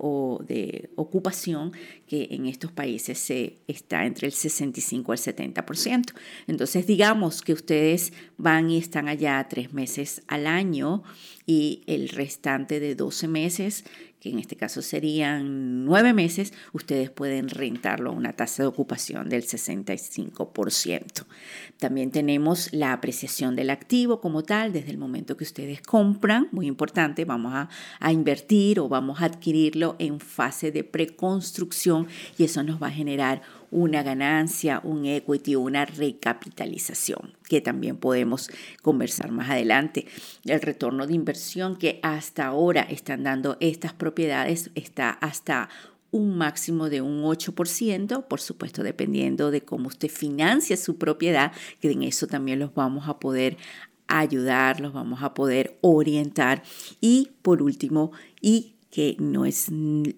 de 0.45 0.89
ocupación 0.97 1.71
que 2.05 2.27
en 2.31 2.47
estos 2.47 2.73
países 2.73 3.17
se 3.19 3.59
está 3.69 4.05
entre 4.05 4.27
el 4.27 4.33
65 4.33 5.13
al 5.13 5.17
70%. 5.17 6.13
Entonces 6.47 6.85
digamos 6.85 7.41
que 7.41 7.53
ustedes 7.53 8.11
van 8.35 8.69
y 8.69 8.77
están 8.77 9.07
allá 9.07 9.47
tres 9.49 9.71
meses 9.71 10.23
al 10.27 10.45
año 10.45 11.03
y 11.45 11.83
el 11.87 12.09
restante 12.09 12.81
de 12.81 12.95
12 12.95 13.29
meses 13.29 13.85
que 14.23 14.29
en 14.29 14.39
este 14.39 14.55
caso 14.55 14.81
serían 14.81 15.83
nueve 15.83 16.13
meses, 16.13 16.53
ustedes 16.71 17.09
pueden 17.09 17.49
rentarlo 17.49 18.09
a 18.09 18.13
una 18.13 18.31
tasa 18.31 18.63
de 18.63 18.67
ocupación 18.67 19.27
del 19.27 19.43
65%. 19.43 21.25
También 21.77 22.09
tenemos 22.09 22.71
la 22.71 22.93
apreciación 22.93 23.57
del 23.57 23.69
activo 23.69 24.21
como 24.21 24.43
tal, 24.43 24.71
desde 24.71 24.91
el 24.91 24.97
momento 24.97 25.35
que 25.35 25.43
ustedes 25.43 25.81
compran, 25.81 26.47
muy 26.53 26.67
importante, 26.67 27.25
vamos 27.25 27.53
a, 27.53 27.67
a 27.99 28.13
invertir 28.13 28.79
o 28.79 28.87
vamos 28.87 29.21
a 29.21 29.25
adquirirlo 29.25 29.97
en 29.99 30.21
fase 30.21 30.71
de 30.71 30.85
preconstrucción 30.85 32.07
y 32.37 32.45
eso 32.45 32.63
nos 32.63 32.81
va 32.81 32.87
a 32.87 32.91
generar 32.91 33.41
una 33.73 34.03
ganancia, 34.03 34.79
un 34.83 35.05
equity, 35.05 35.55
una 35.55 35.85
recapitalización, 35.85 37.33
que 37.49 37.59
también 37.59 37.97
podemos 37.97 38.49
conversar 38.81 39.31
más 39.31 39.49
adelante. 39.49 40.05
El 40.45 40.61
retorno 40.61 41.07
de 41.07 41.15
inversión 41.15 41.75
que 41.75 41.99
hasta 42.03 42.45
ahora 42.45 42.81
están 42.83 43.23
dando 43.23 43.57
estas 43.59 43.93
propiedades 43.93 44.69
está 44.75 45.09
hasta 45.09 45.69
un 46.11 46.37
máximo 46.37 46.89
de 46.89 47.01
un 47.01 47.23
8%, 47.23 48.27
por 48.27 48.39
supuesto 48.39 48.83
dependiendo 48.83 49.49
de 49.49 49.61
cómo 49.61 49.87
usted 49.87 50.09
financia 50.09 50.77
su 50.77 50.97
propiedad, 50.97 51.51
que 51.81 51.91
en 51.91 52.03
eso 52.03 52.27
también 52.27 52.59
los 52.59 52.75
vamos 52.75 53.09
a 53.09 53.19
poder 53.19 53.57
ayudar, 54.07 54.79
los 54.79 54.93
vamos 54.93 55.23
a 55.23 55.33
poder 55.33 55.77
orientar. 55.81 56.61
Y 57.01 57.31
por 57.41 57.63
último, 57.63 58.11
y 58.39 58.75
que 58.93 59.15
no 59.17 59.47
es, 59.47 59.71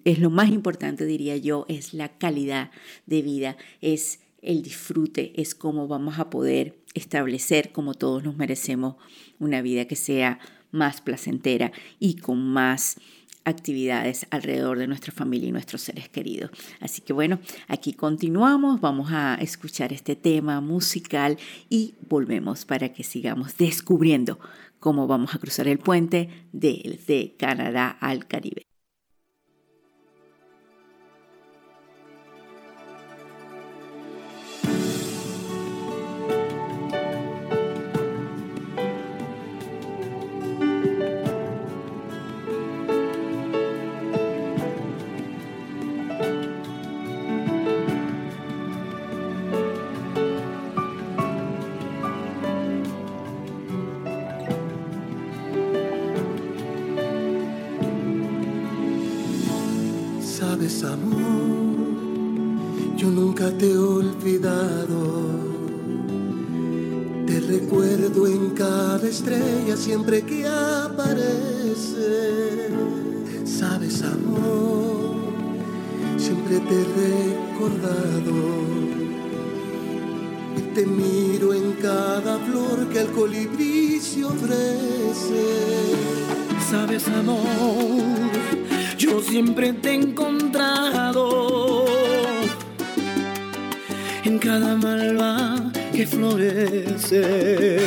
es 0.04 0.18
lo 0.18 0.28
más 0.28 0.50
importante, 0.50 1.06
diría 1.06 1.38
yo, 1.38 1.64
es 1.66 1.94
la 1.94 2.10
calidad 2.10 2.70
de 3.06 3.22
vida, 3.22 3.56
es 3.80 4.20
el 4.42 4.62
disfrute, 4.62 5.32
es 5.40 5.54
cómo 5.54 5.88
vamos 5.88 6.18
a 6.18 6.28
poder 6.28 6.76
establecer, 6.92 7.72
como 7.72 7.94
todos 7.94 8.22
nos 8.22 8.36
merecemos, 8.36 8.96
una 9.38 9.62
vida 9.62 9.86
que 9.86 9.96
sea 9.96 10.40
más 10.72 11.00
placentera 11.00 11.72
y 12.00 12.16
con 12.16 12.38
más 12.38 13.00
actividades 13.46 14.26
alrededor 14.30 14.78
de 14.78 14.88
nuestra 14.88 15.10
familia 15.10 15.48
y 15.48 15.52
nuestros 15.52 15.80
seres 15.80 16.10
queridos. 16.10 16.50
Así 16.78 17.00
que 17.00 17.14
bueno, 17.14 17.38
aquí 17.68 17.94
continuamos, 17.94 18.82
vamos 18.82 19.10
a 19.10 19.36
escuchar 19.36 19.94
este 19.94 20.16
tema 20.16 20.60
musical 20.60 21.38
y 21.70 21.94
volvemos 22.10 22.66
para 22.66 22.92
que 22.92 23.04
sigamos 23.04 23.56
descubriendo 23.56 24.38
cómo 24.86 25.08
vamos 25.08 25.34
a 25.34 25.40
cruzar 25.40 25.66
el 25.66 25.80
puente 25.80 26.48
de, 26.52 27.34
Canadá 27.40 27.88
al 27.88 28.28
Caribe. 28.28 28.68
Te 63.58 63.70
he 63.70 63.78
olvidado. 63.78 65.30
Te 67.26 67.40
recuerdo 67.40 68.26
en 68.26 68.50
cada 68.50 69.06
estrella 69.06 69.76
siempre 69.76 70.22
que 70.22 70.46
aparece. 70.46 71.08
Sabes, 73.44 74.02
amor, 74.02 75.16
siempre 76.16 76.60
te 76.60 76.74
he 76.74 76.84
recordado. 77.52 78.34
Y 80.56 80.60
te 80.74 80.86
miro 80.86 81.54
en 81.54 81.72
cada 81.74 82.38
flor 82.38 82.88
que 82.88 83.00
el 83.00 83.08
colibrí 83.08 84.00
se 84.00 84.24
ofrece. 84.24 85.44
Sabes, 86.70 87.06
amor, 87.08 88.02
yo 88.98 89.22
siempre 89.22 89.72
te 89.72 89.90
he 89.90 89.94
cada 94.38 94.76
malva 94.76 95.56
que 95.92 96.06
florece. 96.06 97.78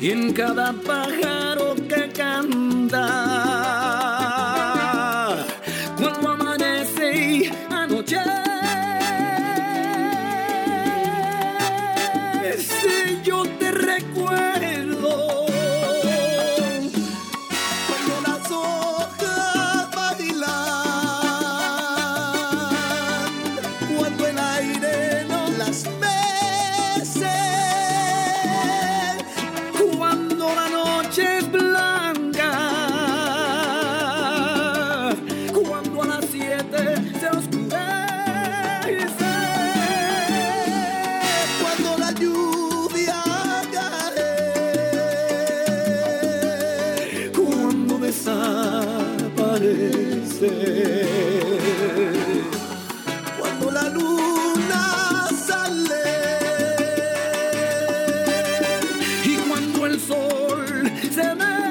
Y 0.00 0.10
en 0.10 0.32
cada 0.32 0.72
pájaro 0.72 1.37
Summer. 61.00 61.67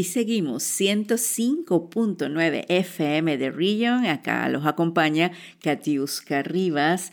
Aquí 0.00 0.08
seguimos 0.08 0.62
105.9 0.62 2.64
FM 2.70 3.36
de 3.36 3.50
Region. 3.50 4.06
Acá 4.06 4.48
los 4.48 4.64
acompaña 4.64 5.30
Katiuska 5.62 6.42
Rivas, 6.42 7.12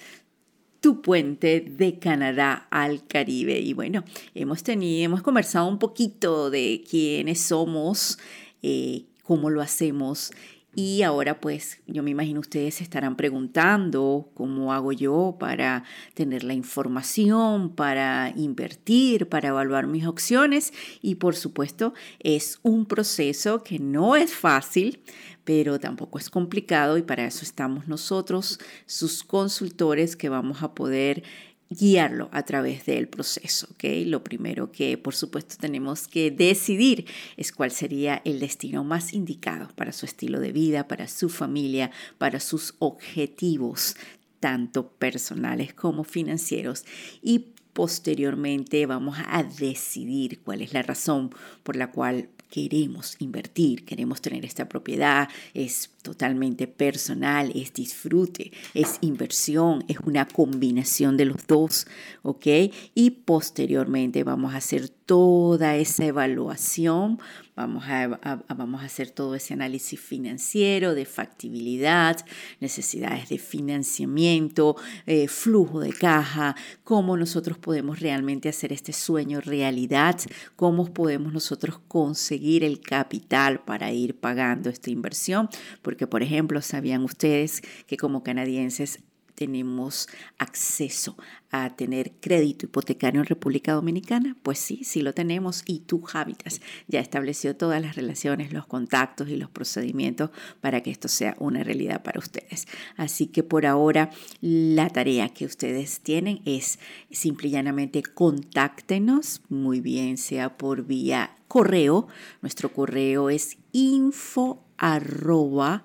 tu 0.79 1.01
puente 1.01 1.59
de 1.59 1.99
Canadá 1.99 2.65
al 2.71 3.05
Caribe. 3.05 3.59
Y 3.59 3.73
bueno, 3.73 4.05
hemos 4.35 4.63
tenido, 4.63 5.03
hemos 5.03 5.21
conversado 5.21 5.67
un 5.67 5.79
poquito 5.79 6.49
de 6.49 6.81
quiénes 6.89 7.41
somos, 7.41 8.19
eh, 8.61 9.03
cómo 9.21 9.49
lo 9.49 9.59
hacemos 9.59 10.31
Y 10.79 11.01
ahora 11.01 11.41
pues 11.41 11.79
yo 11.87 12.03
me 12.03 12.11
imagino 12.11 12.39
ustedes 12.39 12.75
se 12.75 12.83
estarán 12.83 13.15
preguntando 13.15 14.29
cómo 14.35 14.73
hago 14.73 14.91
yo 14.91 15.35
para 15.39 15.83
tener 16.13 16.43
la 16.43 16.53
información, 16.53 17.73
para 17.73 18.31
invertir, 18.35 19.27
para 19.27 19.49
evaluar 19.49 19.87
mis 19.87 20.05
opciones. 20.05 20.73
Y 21.01 21.15
por 21.15 21.35
supuesto 21.35 21.95
es 22.19 22.59
un 22.61 22.85
proceso 22.85 23.63
que 23.63 23.79
no 23.79 24.15
es 24.15 24.35
fácil, 24.35 25.01
pero 25.45 25.79
tampoco 25.79 26.19
es 26.19 26.29
complicado 26.29 26.99
y 26.99 27.01
para 27.01 27.25
eso 27.25 27.43
estamos 27.43 27.87
nosotros, 27.87 28.59
sus 28.85 29.23
consultores 29.23 30.15
que 30.15 30.29
vamos 30.29 30.61
a 30.61 30.75
poder 30.75 31.23
guiarlo 31.69 32.29
a 32.31 32.43
través 32.43 32.85
del 32.85 33.07
proceso. 33.07 33.67
¿ok? 33.71 33.83
Lo 34.05 34.23
primero 34.23 34.71
que 34.71 34.97
por 34.97 35.15
supuesto 35.15 35.55
tenemos 35.59 36.07
que 36.07 36.31
decidir 36.31 37.05
es 37.35 37.51
cuál 37.51 37.71
sería 37.71 38.21
el 38.25 38.39
destino 38.39 38.83
más 38.83 39.13
indicado 39.13 39.69
para 39.75 39.91
su 39.91 40.05
estilo 40.05 40.39
de 40.39 40.51
vida, 40.51 40.87
para 40.87 41.07
su 41.07 41.29
familia, 41.29 41.91
para 42.17 42.39
sus 42.39 42.75
objetivos, 42.79 43.95
tanto 44.39 44.89
personales 44.89 45.73
como 45.73 46.03
financieros. 46.03 46.85
Y 47.21 47.47
posteriormente 47.73 48.85
vamos 48.85 49.17
a 49.27 49.43
decidir 49.43 50.39
cuál 50.41 50.61
es 50.61 50.73
la 50.73 50.81
razón 50.81 51.29
por 51.63 51.75
la 51.75 51.91
cual 51.91 52.29
queremos 52.49 53.15
invertir, 53.19 53.85
queremos 53.85 54.21
tener 54.21 54.45
esta 54.45 54.67
propiedad, 54.69 55.29
es 55.53 55.89
totalmente 56.01 56.67
personal, 56.67 57.51
es 57.55 57.73
disfrute, 57.73 58.51
es 58.73 58.97
inversión, 59.01 59.83
es 59.87 59.97
una 60.05 60.27
combinación 60.27 61.17
de 61.17 61.25
los 61.25 61.45
dos, 61.47 61.87
¿ok? 62.23 62.47
Y 62.95 63.11
posteriormente 63.11 64.23
vamos 64.23 64.53
a 64.53 64.57
hacer 64.57 64.89
toda 65.07 65.77
esa 65.77 66.05
evaluación, 66.05 67.19
vamos 67.55 67.85
a, 67.87 68.43
vamos 68.55 68.81
a 68.81 68.85
hacer 68.85 69.09
todo 69.09 69.35
ese 69.35 69.53
análisis 69.53 69.99
financiero 69.99 70.93
de 70.93 71.05
factibilidad, 71.05 72.17
necesidades 72.59 73.29
de 73.29 73.39
financiamiento, 73.39 74.75
eh, 75.05 75.29
flujo 75.29 75.79
de 75.79 75.93
caja, 75.93 76.55
cómo 76.83 77.15
nosotros 77.15 77.57
podemos 77.57 78.01
realmente 78.01 78.49
hacer 78.49 78.73
este 78.73 78.91
sueño 78.91 79.39
realidad, 79.39 80.19
cómo 80.57 80.93
podemos 80.93 81.31
nosotros 81.31 81.79
conseguir 81.87 82.65
el 82.65 82.81
capital 82.81 83.61
para 83.61 83.93
ir 83.93 84.19
pagando 84.19 84.69
esta 84.69 84.91
inversión, 84.91 85.49
porque 85.81 86.05
por 86.05 86.21
ejemplo, 86.21 86.61
¿sabían 86.61 87.05
ustedes 87.05 87.61
que 87.87 87.95
como 87.95 88.23
canadienses 88.23 88.99
tenemos 89.37 90.09
acceso 90.39 91.15
a 91.51 91.69
tener 91.75 92.13
crédito 92.19 92.65
hipotecario 92.65 93.21
en 93.21 93.27
República 93.27 93.73
Dominicana? 93.73 94.35
Pues 94.41 94.57
sí, 94.57 94.83
sí 94.83 95.01
lo 95.01 95.13
tenemos 95.13 95.61
y 95.67 95.81
tú 95.81 96.03
Habitas 96.11 96.59
ya 96.87 96.99
estableció 96.99 97.55
todas 97.55 97.79
las 97.79 97.95
relaciones, 97.95 98.51
los 98.51 98.65
contactos 98.65 99.29
y 99.29 99.35
los 99.35 99.51
procedimientos 99.51 100.31
para 100.59 100.81
que 100.81 100.89
esto 100.89 101.07
sea 101.07 101.35
una 101.37 101.63
realidad 101.63 102.01
para 102.01 102.19
ustedes. 102.19 102.67
Así 102.95 103.27
que 103.27 103.43
por 103.43 103.67
ahora 103.67 104.09
la 104.41 104.89
tarea 104.89 105.29
que 105.29 105.45
ustedes 105.45 105.99
tienen 105.99 106.41
es 106.45 106.79
simple 107.11 107.49
y 107.49 107.51
llanamente 107.51 108.01
contáctenos, 108.01 109.41
muy 109.49 109.81
bien 109.81 110.17
sea 110.17 110.57
por 110.57 110.83
vía 110.83 111.35
correo. 111.47 112.07
Nuestro 112.41 112.73
correo 112.73 113.29
es 113.29 113.57
info 113.71 114.63
arroba 114.77 115.83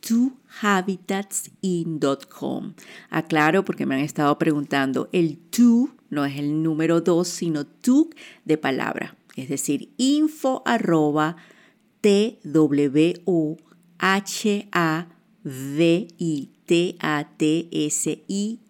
tohabitatsin.com. 0.00 2.74
Aclaro 3.10 3.64
porque 3.64 3.86
me 3.86 3.94
han 3.94 4.00
estado 4.00 4.36
preguntando, 4.38 5.08
el 5.12 5.38
to 5.38 5.90
no 6.10 6.24
es 6.24 6.38
el 6.38 6.62
número 6.62 7.00
2, 7.00 7.26
sino 7.26 7.66
to 7.66 8.10
de 8.44 8.58
palabra, 8.58 9.16
es 9.36 9.48
decir, 9.48 9.90
info 9.96 10.62
arroba 10.66 11.36
t 12.00 12.38
w 12.44 13.22
o 13.24 13.56
h 13.98 14.68
a 14.72 15.08
v 15.44 16.08
i 16.18 16.48
t 16.66 16.96
a 16.98 17.28
t 17.36 17.68
s 17.70 18.24
i 18.28 18.60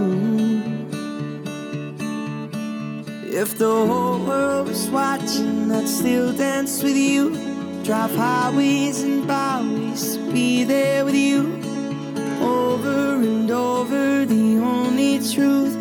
If 3.25 3.59
the 3.59 3.87
whole 3.87 4.19
world 4.27 4.69
was 4.69 4.89
watching, 4.89 5.71
I'd 5.71 5.87
still 5.87 6.33
dance 6.33 6.83
with 6.83 6.97
you. 6.97 7.37
Drive 7.85 8.17
highways 8.17 9.03
and 9.03 9.27
byways 9.29 10.17
be 10.33 10.65
there 10.65 11.05
with 11.05 11.15
you. 11.15 11.61
Over 12.41 13.17
and 13.17 13.51
over, 13.51 14.25
the 14.25 14.59
only 14.59 15.19
truth. 15.19 15.77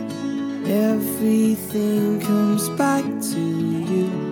Everything 0.68 2.20
comes 2.20 2.68
back 2.70 3.06
to 3.32 3.40
you. 3.40 4.25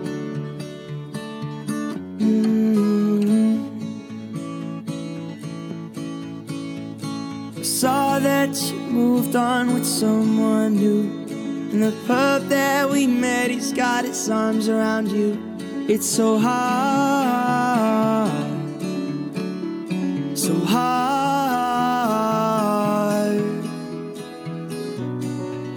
That 8.54 8.72
you 8.72 8.78
moved 8.82 9.36
on 9.36 9.74
with 9.74 9.86
someone 9.86 10.76
new. 10.76 11.02
And 11.72 11.82
the 11.82 11.92
pub 12.06 12.50
that 12.50 12.88
we 12.88 13.08
met, 13.08 13.50
he's 13.50 13.74
got 13.74 14.06
his 14.06 14.30
arms 14.30 14.70
around 14.70 15.10
you. 15.10 15.40
It's 15.90 16.08
so 16.08 16.38
hard, 16.38 16.70
so 20.38 20.54
hard. 20.54 20.94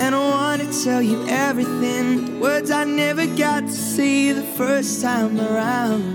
And 0.03 0.15
I 0.15 0.19
wanna 0.19 0.71
tell 0.85 1.01
you 1.01 1.27
everything, 1.29 2.27
the 2.27 2.41
words 2.41 2.71
I 2.71 2.85
never 2.85 3.27
got 3.27 3.61
to 3.61 3.73
see 3.73 4.33
the 4.33 4.43
first 4.43 5.01
time 5.01 5.41
around. 5.41 6.15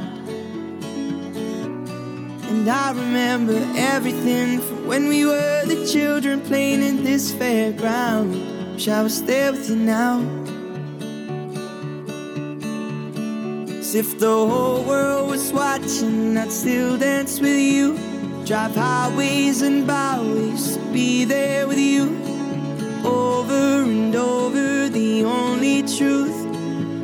And 2.50 2.70
I 2.70 2.92
remember 2.92 3.60
everything 3.76 4.60
when 4.86 5.08
we 5.08 5.26
were 5.26 5.66
the 5.66 5.86
children 5.86 6.42
playing 6.42 6.84
in 6.84 7.04
this 7.04 7.32
fairground. 7.32 8.80
Shall 8.80 9.06
I 9.06 9.08
stay 9.10 9.52
with 9.52 9.70
you 9.70 9.76
now? 9.76 10.20
As 13.80 13.96
if 13.96 14.20
the 14.20 14.28
whole 14.28 14.84
world 14.84 15.30
was 15.30 15.52
watching, 15.54 16.38
I'd 16.38 16.52
still 16.52 16.98
dance 16.98 17.40
with 17.40 17.60
you. 17.60 17.98
Drive 18.46 18.76
highways 18.76 19.62
and 19.62 19.86
byways 19.86 20.78
be 20.92 21.26
there 21.26 21.68
with 21.68 21.80
you. 21.80 22.04
Over 23.06 23.84
and 23.84 24.16
over, 24.16 24.90
the 24.90 25.24
only 25.24 25.84
truth. 25.84 26.40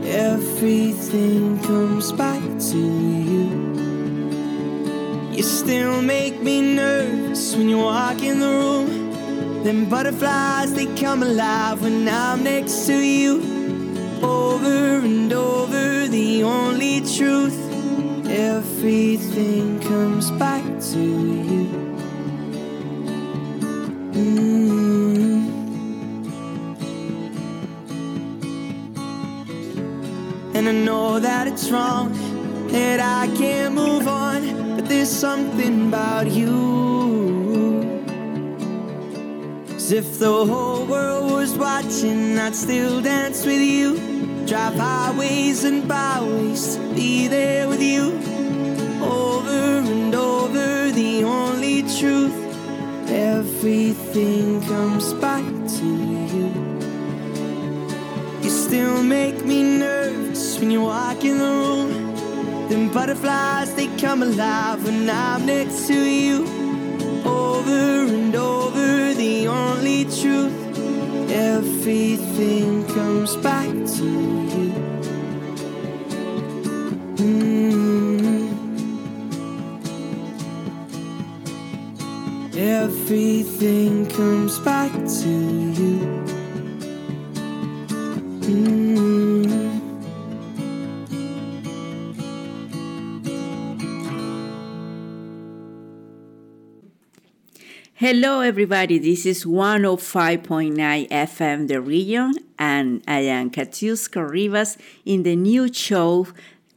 Everything 0.05 1.59
comes 1.63 2.11
back 2.11 2.41
to 2.71 2.77
you. 2.77 3.76
You 5.37 5.43
still 5.43 6.01
make 6.01 6.41
me 6.41 6.73
nervous 6.73 7.55
when 7.55 7.69
you 7.69 7.77
walk 7.77 8.23
in 8.23 8.39
the 8.39 8.47
room. 8.47 9.63
Them 9.63 9.87
butterflies, 9.87 10.73
they 10.73 10.87
come 10.95 11.21
alive 11.21 11.83
when 11.83 12.09
I'm 12.09 12.43
next 12.43 12.87
to 12.87 12.95
you. 12.95 13.33
Over 14.23 14.97
and 15.05 15.31
over, 15.31 16.07
the 16.07 16.41
only 16.41 17.01
truth. 17.01 17.55
Everything 18.27 19.79
comes 19.79 20.31
back 20.31 20.63
to 20.91 20.99
you. 20.99 21.67
Mm. 24.13 24.57
And 30.55 30.67
I 30.67 30.71
know 30.71 31.19
that 31.19 31.45
it's 31.45 31.69
wrong, 31.69 32.11
that 32.69 32.99
I 32.99 33.27
can't 33.37 33.75
move 33.75 34.07
on, 34.07 34.66
there's 34.87 35.09
something 35.09 35.87
about 35.89 36.27
you. 36.27 38.03
As 39.75 39.91
if 39.91 40.19
the 40.19 40.45
whole 40.45 40.85
world 40.85 41.31
was 41.31 41.57
watching, 41.57 42.37
I'd 42.37 42.55
still 42.55 43.01
dance 43.01 43.45
with 43.45 43.61
you. 43.61 43.97
Drive 44.45 44.75
highways 44.75 45.63
and 45.63 45.87
byways 45.87 46.75
to 46.75 46.93
be 46.93 47.27
there 47.27 47.67
with 47.67 47.81
you. 47.81 48.13
Over 49.03 49.81
and 49.93 50.15
over, 50.15 50.91
the 50.91 51.23
only 51.23 51.83
truth. 51.99 52.35
Everything 53.09 54.61
comes 54.61 55.13
back 55.15 55.45
to 55.77 55.85
you. 56.33 56.51
You 58.41 58.49
still 58.49 59.03
make 59.03 59.45
me 59.45 59.63
nervous 59.79 60.59
when 60.59 60.71
you 60.71 60.81
walk 60.81 61.23
in 61.23 61.37
the 61.37 61.45
room. 61.45 62.06
Them 62.69 62.91
butterflies, 62.91 63.73
they 63.75 63.87
come 63.97 64.21
alive 64.21 64.83
when 64.83 65.09
I'm 65.09 65.45
next 65.45 65.87
to 65.87 65.93
you. 65.93 66.45
Over 67.25 68.05
and 68.13 68.35
over, 68.35 69.13
the 69.13 69.47
only 69.47 70.03
truth. 70.03 70.53
Everything 71.31 72.85
comes 72.87 73.37
back 73.37 73.69
to 73.97 74.05
you. 74.53 74.73
Mm. 77.15 77.77
Everything 82.57 84.07
comes 84.09 84.59
back 84.59 84.91
to 85.21 85.29
you. 85.29 85.96
Hello, 98.09 98.39
everybody. 98.39 98.99
This 98.99 99.25
is 99.25 99.43
105.9 99.43 101.09
FM, 101.09 101.67
the 101.67 101.81
region, 101.81 102.35
and 102.57 103.03
I 103.05 103.19
am 103.19 103.51
Katiuska 103.51 104.25
Rivas 104.25 104.77
in 105.03 105.23
the 105.23 105.35
new 105.35 105.67
show 105.73 106.27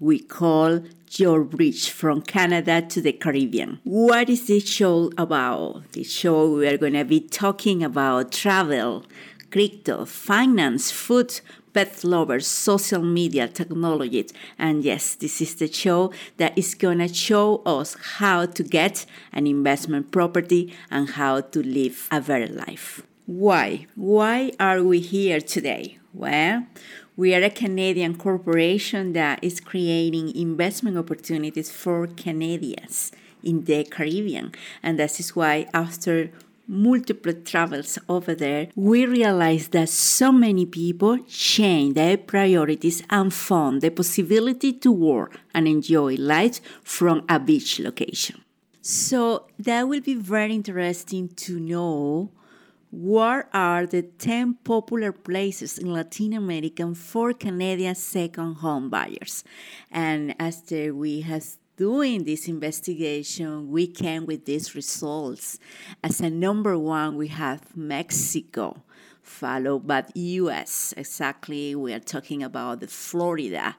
we 0.01 0.19
call 0.19 0.83
Your 1.13 1.45
Bridge 1.45 1.89
from 1.89 2.23
Canada 2.23 2.83
to 2.83 3.01
the 3.01 3.13
Caribbean. 3.13 3.79
What 3.85 4.29
is 4.29 4.49
this 4.49 4.69
show 4.69 5.13
about? 5.17 5.93
This 5.93 6.11
show 6.11 6.51
we 6.51 6.67
are 6.67 6.77
going 6.77 6.95
to 6.95 7.05
be 7.05 7.21
talking 7.21 7.85
about 7.85 8.33
travel, 8.33 9.05
crypto, 9.53 10.07
finance, 10.07 10.91
food, 10.91 11.41
pet 11.73 12.05
lovers, 12.05 12.47
social 12.47 13.03
media, 13.03 13.49
technology. 13.49 14.27
And 14.59 14.85
yes, 14.85 15.15
this 15.15 15.41
is 15.41 15.55
the 15.55 15.73
show 15.73 16.13
that 16.37 16.57
is 16.57 16.75
to 16.75 17.09
show 17.09 17.63
us 17.65 17.97
how 18.19 18.47
to 18.47 18.63
get 18.63 19.07
an 19.33 19.47
investment 19.47 20.11
property 20.11 20.75
and 20.91 21.11
how 21.11 21.41
to 21.41 21.63
live 21.63 22.09
a 22.11 22.21
better 22.21 22.53
life. 22.53 23.03
Why? 23.27 23.87
Why 23.95 24.53
are 24.59 24.83
we 24.83 25.01
here 25.01 25.41
today? 25.41 25.99
Well, 26.13 26.67
we 27.17 27.35
are 27.35 27.43
a 27.43 27.51
Canadian 27.51 28.17
corporation 28.17 29.13
that 29.13 29.39
is 29.43 29.61
creating 29.61 30.35
investment 30.35 30.97
opportunities 30.97 31.71
for 31.71 32.07
Canadians 32.07 33.13
in 33.43 33.65
the 33.65 33.85
Caribbean. 33.85 34.53
And 34.83 34.99
that 34.99 35.21
is 35.21 35.37
why, 35.37 35.69
after 35.73 36.31
multiple 36.71 37.33
travels 37.33 37.99
over 38.09 38.35
there, 38.35 38.69
we 38.77 39.05
realized 39.05 39.73
that 39.73 39.89
so 39.89 40.31
many 40.31 40.65
people 40.65 41.19
change 41.27 41.95
their 41.95 42.17
priorities 42.17 43.03
and 43.11 43.35
found 43.35 43.83
the 43.83 43.91
possibility 43.91 44.73
to 44.73 44.93
work 44.93 45.41
and 45.53 45.67
enjoy 45.67 46.15
life 46.15 46.61
from 46.85 47.25
a 47.29 47.41
beach 47.41 47.81
location. 47.81 48.41
So 48.83 49.47
that 49.59 49.89
will 49.89 50.01
be 50.01 50.15
very 50.15 50.55
interesting 50.55 51.29
to 51.29 51.59
know 51.59 52.31
what 52.91 53.49
are 53.53 53.87
the 53.87 54.03
10 54.03 54.59
popular 54.65 55.13
places 55.13 55.79
in 55.79 55.93
Latin 55.93 56.33
America 56.33 56.93
for 56.95 57.33
Canadian 57.33 57.95
second 57.95 58.55
home 58.55 58.91
buyers. 58.91 59.45
And 59.91 60.35
after 60.41 60.95
we 60.95 61.21
have 61.21 61.45
doing 61.81 62.25
this 62.25 62.47
investigation, 62.47 63.71
we 63.71 63.87
came 63.87 64.27
with 64.27 64.45
these 64.45 64.75
results. 64.75 65.59
As 66.05 66.21
a 66.21 66.29
number 66.29 66.77
one, 66.77 67.17
we 67.17 67.29
have 67.29 67.75
Mexico, 67.75 68.83
followed 69.23 69.87
by 69.87 70.05
US. 70.15 70.93
Exactly, 70.95 71.75
we 71.75 71.95
are 71.95 72.07
talking 72.15 72.43
about 72.43 72.81
the 72.81 72.87
Florida, 72.87 73.79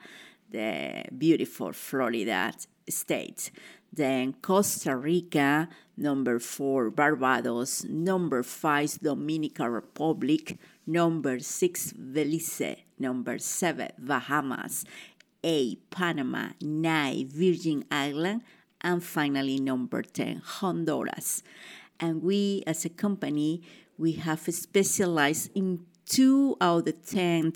the 0.50 1.04
beautiful 1.16 1.74
Florida 1.74 2.52
state. 2.90 3.52
Then 3.94 4.34
Costa 4.42 4.96
Rica, 4.96 5.70
number 5.96 6.40
four, 6.40 6.90
Barbados, 6.90 7.84
number 7.86 8.42
five, 8.42 8.98
Dominican 9.00 9.68
Republic, 9.68 10.58
number 10.88 11.38
six, 11.38 11.94
Belize, 11.94 12.78
number 12.98 13.38
seven, 13.38 13.92
Bahamas, 14.00 14.86
eight, 15.44 15.90
Panama, 15.90 16.50
nine, 16.62 17.30
Virgin 17.30 17.86
Island, 17.92 18.42
and 18.82 19.04
finally 19.04 19.60
number 19.60 20.02
10, 20.02 20.42
Honduras. 20.44 21.44
And 22.00 22.24
we, 22.24 22.64
as 22.66 22.86
a 22.86 22.90
company, 22.90 23.62
we 23.98 24.14
have 24.14 24.42
specialized 24.42 25.52
in 25.56 25.86
two 26.06 26.58
out 26.60 26.80
of 26.80 26.86
the 26.86 26.92
10 26.94 27.54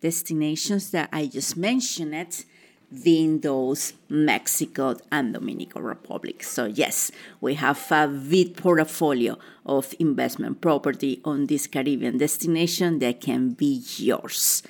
destinations 0.00 0.90
that 0.90 1.08
I 1.12 1.26
just 1.26 1.56
mentioned 1.56 2.44
being 3.02 3.40
those 3.40 3.94
Mexico 4.08 4.96
and 5.10 5.32
Dominican 5.32 5.82
Republic. 5.82 6.42
So 6.42 6.66
yes, 6.66 7.10
we 7.40 7.54
have 7.54 7.90
a 7.90 8.06
big 8.06 8.56
portfolio 8.56 9.38
of 9.64 9.94
investment 9.98 10.60
property 10.60 11.22
on 11.24 11.46
this 11.46 11.66
Caribbean 11.66 12.18
destination 12.18 12.98
that 12.98 13.22
can 13.22 13.50
be 13.50 13.82
yours 13.96 14.62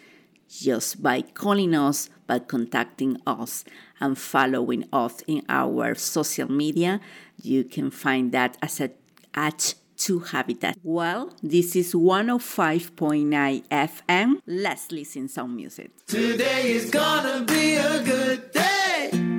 just 0.61 1.03
by 1.03 1.23
calling 1.23 1.75
us, 1.75 2.11
by 2.27 2.39
contacting 2.39 3.17
us 3.27 3.65
and 4.01 4.19
following 4.19 4.85
us 4.93 5.23
in 5.27 5.43
our 5.49 5.95
social 5.95 6.51
media. 6.51 7.01
You 7.41 7.65
can 7.65 7.91
find 7.91 8.33
that 8.33 8.59
as 8.63 8.81
a 8.81 8.91
at 9.35 9.75
to 9.97 10.19
Habitat. 10.19 10.77
Well, 10.83 11.33
this 11.43 11.77
is 11.77 11.95
105.9 11.95 13.65
FM. 13.69 14.35
Let's 14.47 14.91
listen 14.93 15.29
some 15.29 15.57
music. 15.57 15.91
Today 16.07 16.73
is 16.73 16.91
gonna 16.91 17.45
be 17.45 17.75
a 17.75 18.03
good 18.03 18.51
day. 18.53 19.32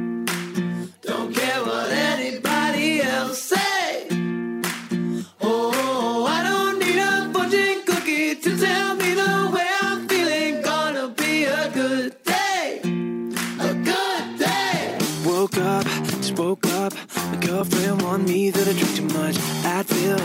Woke 16.54 16.68
up. 16.74 16.94
My 17.32 17.38
girlfriend 17.38 18.02
warned 18.04 18.26
me 18.26 18.52
that 18.52 18.68
I 18.68 18.74
drink 18.74 18.96
too 18.96 19.10
much. 19.20 19.36
Advil, 19.78 20.20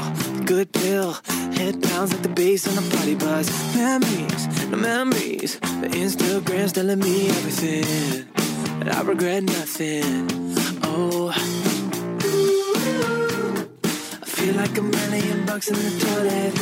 good 0.44 0.70
pill. 0.72 1.14
Head 1.58 1.82
pounds 1.82 2.12
like 2.12 2.22
the 2.22 2.28
bass 2.28 2.68
on 2.68 2.76
a 2.76 2.86
party 2.94 3.14
bus. 3.14 3.46
Memories, 3.74 4.46
no 4.70 4.76
memories. 4.76 5.58
The 5.82 5.88
Instagram's 6.04 6.72
telling 6.72 6.98
me 6.98 7.28
everything. 7.28 8.28
But 8.78 8.88
I 8.94 9.00
regret 9.02 9.42
nothing. 9.44 10.28
Oh. 10.82 11.32
I 14.22 14.26
feel 14.36 14.54
like 14.54 14.76
a 14.76 14.82
million 14.82 15.46
bucks 15.46 15.68
in 15.68 15.76
the 15.76 15.92
toilet. 16.04 16.52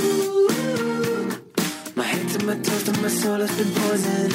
My 1.96 2.04
head 2.04 2.28
to 2.34 2.38
my 2.46 2.54
toes 2.66 2.84
to 2.84 2.92
my 3.02 3.08
soul 3.08 3.40
has 3.40 3.52
been 3.58 3.72
poisoned. 3.82 4.32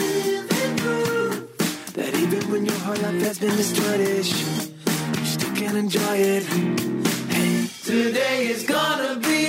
That 1.95 2.13
even 2.15 2.51
when 2.51 2.65
your 2.65 2.79
whole 2.85 2.95
life 2.95 3.21
has 3.27 3.39
been 3.39 3.55
destroyed, 3.55 4.60
can 5.71 5.79
enjoy 5.79 6.17
it. 6.17 6.43
Hey, 7.29 7.65
today 7.83 8.47
is 8.47 8.63
gonna 8.63 9.15
be 9.21 9.40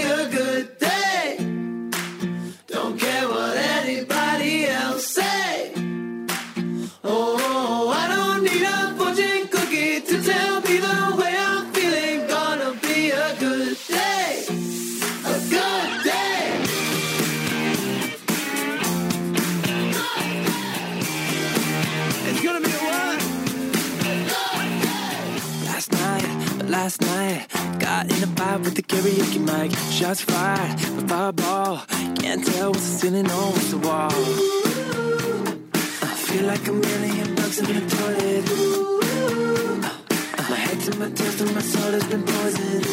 last 26.83 27.01
night. 27.03 27.47
Got 27.79 28.05
in 28.13 28.21
a 28.29 28.31
fight 28.39 28.61
with 28.65 28.75
the 28.75 28.83
karaoke 28.83 29.41
mic. 29.51 29.71
Shots 29.97 30.23
fired, 30.23 30.75
a 31.01 31.03
fireball. 31.11 31.75
Can't 32.23 32.43
tell 32.45 32.71
what's 32.73 32.87
the 32.89 32.95
ceiling 33.01 33.29
or 33.39 33.47
what's 33.55 33.71
the 33.75 33.81
wall. 33.87 34.11
I 36.11 36.15
feel 36.27 36.45
like 36.53 36.65
a 36.73 36.75
million 36.87 37.29
bucks 37.37 37.59
in 37.61 37.67
the 37.79 37.85
toilet. 37.97 38.45
My 40.51 40.59
head 40.65 40.79
to 40.87 40.91
my 41.01 41.11
toes 41.19 41.41
and 41.43 41.55
my 41.55 41.65
soul 41.73 41.93
has 41.99 42.07
been 42.13 42.25
poisoned. 42.33 42.85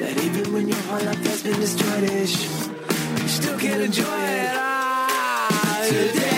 That 0.00 0.14
even 0.26 0.46
when 0.54 0.64
your 0.68 0.82
whole 0.86 1.04
life 1.08 1.24
has 1.30 1.42
been 1.42 1.58
destroyed-ish, 1.64 2.36
you 3.22 3.28
still 3.38 3.58
can't 3.58 3.82
enjoy 3.88 4.20
it. 4.38 4.50
Ah, 4.54 5.86
today 5.88 6.37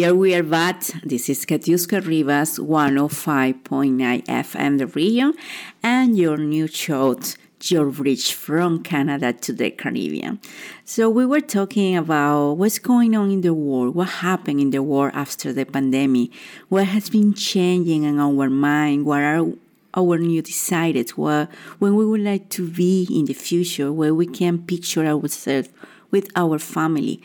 here 0.00 0.14
we 0.14 0.34
are 0.34 0.42
back. 0.42 0.80
This 1.04 1.28
is 1.28 1.44
Katiuska 1.44 2.00
Rivas, 2.00 2.58
105.9 2.58 4.24
FM 4.24 4.78
The 4.78 4.86
Region, 4.86 5.34
and 5.82 6.16
your 6.16 6.38
new 6.38 6.68
show, 6.68 7.20
Your 7.64 7.90
Bridge 7.90 8.32
from 8.32 8.82
Canada 8.82 9.34
to 9.34 9.52
the 9.52 9.70
Caribbean. 9.70 10.40
So 10.86 11.10
we 11.10 11.26
were 11.26 11.42
talking 11.42 11.98
about 11.98 12.52
what's 12.52 12.78
going 12.78 13.14
on 13.14 13.30
in 13.30 13.42
the 13.42 13.52
world, 13.52 13.94
what 13.94 14.08
happened 14.08 14.60
in 14.60 14.70
the 14.70 14.82
world 14.82 15.12
after 15.14 15.52
the 15.52 15.66
pandemic, 15.66 16.30
what 16.70 16.86
has 16.86 17.10
been 17.10 17.34
changing 17.34 18.04
in 18.04 18.18
our 18.18 18.48
mind, 18.48 19.04
what 19.04 19.20
are 19.20 19.52
our 19.92 20.16
new 20.16 20.40
decided, 20.40 21.10
what, 21.10 21.50
when 21.78 21.94
we 21.94 22.06
would 22.06 22.22
like 22.22 22.48
to 22.56 22.66
be 22.66 23.06
in 23.10 23.26
the 23.26 23.34
future, 23.34 23.92
where 23.92 24.14
we 24.14 24.24
can 24.24 24.62
picture 24.62 25.04
ourselves 25.04 25.68
with 26.10 26.30
our 26.36 26.58
family. 26.58 27.20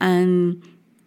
And 0.00 0.62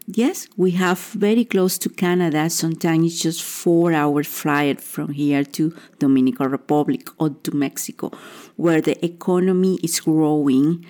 Yes, 0.05 0.49
we 0.57 0.71
have 0.71 0.99
very 0.99 1.45
close 1.45 1.77
to 1.77 1.87
Canada. 1.87 2.49
Sometimes 2.49 3.05
it's 3.05 3.21
just 3.21 3.41
four 3.41 3.93
hour 3.93 4.21
flight 4.23 4.81
from 4.81 5.13
here 5.13 5.45
to 5.45 5.73
Dominican 5.97 6.51
Republic 6.51 7.07
or 7.19 7.29
to 7.29 7.55
Mexico, 7.55 8.11
where 8.57 8.81
the 8.81 9.03
economy 9.03 9.79
is 9.81 10.01
growing. 10.01 10.85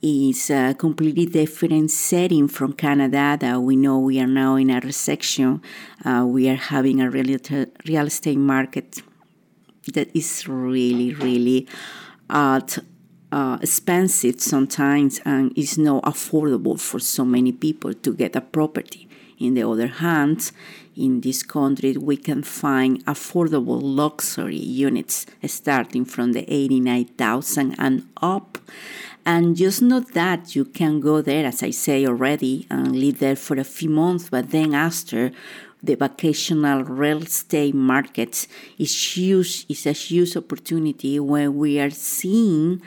It's 0.00 0.48
a 0.48 0.74
completely 0.78 1.26
different 1.26 1.90
setting 1.90 2.48
from 2.48 2.72
Canada 2.72 3.36
that 3.38 3.60
we 3.60 3.76
know 3.76 3.98
we 3.98 4.18
are 4.18 4.26
now 4.26 4.56
in 4.56 4.70
a 4.70 4.80
recession. 4.80 5.60
Uh, 6.02 6.24
we 6.26 6.48
are 6.48 6.56
having 6.56 7.02
a 7.02 7.10
real, 7.10 7.36
real 7.86 8.06
estate 8.06 8.38
market 8.38 9.02
that 9.92 10.08
is 10.16 10.48
really, 10.48 11.12
really 11.12 11.68
at 12.30 12.78
uh, 13.34 13.58
expensive 13.60 14.40
sometimes 14.40 15.20
and 15.24 15.52
is 15.58 15.76
not 15.76 16.04
affordable 16.04 16.78
for 16.78 17.00
so 17.00 17.24
many 17.24 17.50
people 17.50 17.92
to 17.92 18.14
get 18.14 18.36
a 18.36 18.40
property. 18.40 19.08
In 19.40 19.54
the 19.54 19.68
other 19.68 19.88
hand, 19.88 20.52
in 20.96 21.20
this 21.20 21.42
country, 21.42 21.96
we 21.96 22.16
can 22.16 22.44
find 22.44 23.04
affordable 23.06 23.80
luxury 23.82 24.56
units 24.56 25.26
starting 25.46 26.04
from 26.04 26.32
the 26.32 26.44
89,000 26.48 27.74
and 27.76 28.06
up. 28.22 28.58
And 29.26 29.56
just 29.56 29.82
not 29.82 30.12
that 30.12 30.54
you 30.54 30.64
can 30.64 31.00
go 31.00 31.20
there, 31.20 31.44
as 31.44 31.64
I 31.64 31.70
say 31.70 32.06
already, 32.06 32.68
and 32.70 32.94
live 32.94 33.18
there 33.18 33.34
for 33.34 33.56
a 33.58 33.64
few 33.64 33.90
months, 33.90 34.28
but 34.30 34.50
then 34.50 34.74
after 34.74 35.32
the 35.84 35.96
vacational 35.96 36.82
real 36.82 37.22
estate 37.22 37.74
market 37.74 38.46
is 38.78 39.16
huge 39.16 39.66
is 39.68 39.84
a 39.86 39.92
huge 39.92 40.34
opportunity 40.34 41.20
where 41.20 41.50
we 41.50 41.78
are 41.78 41.90
seeing 41.90 42.80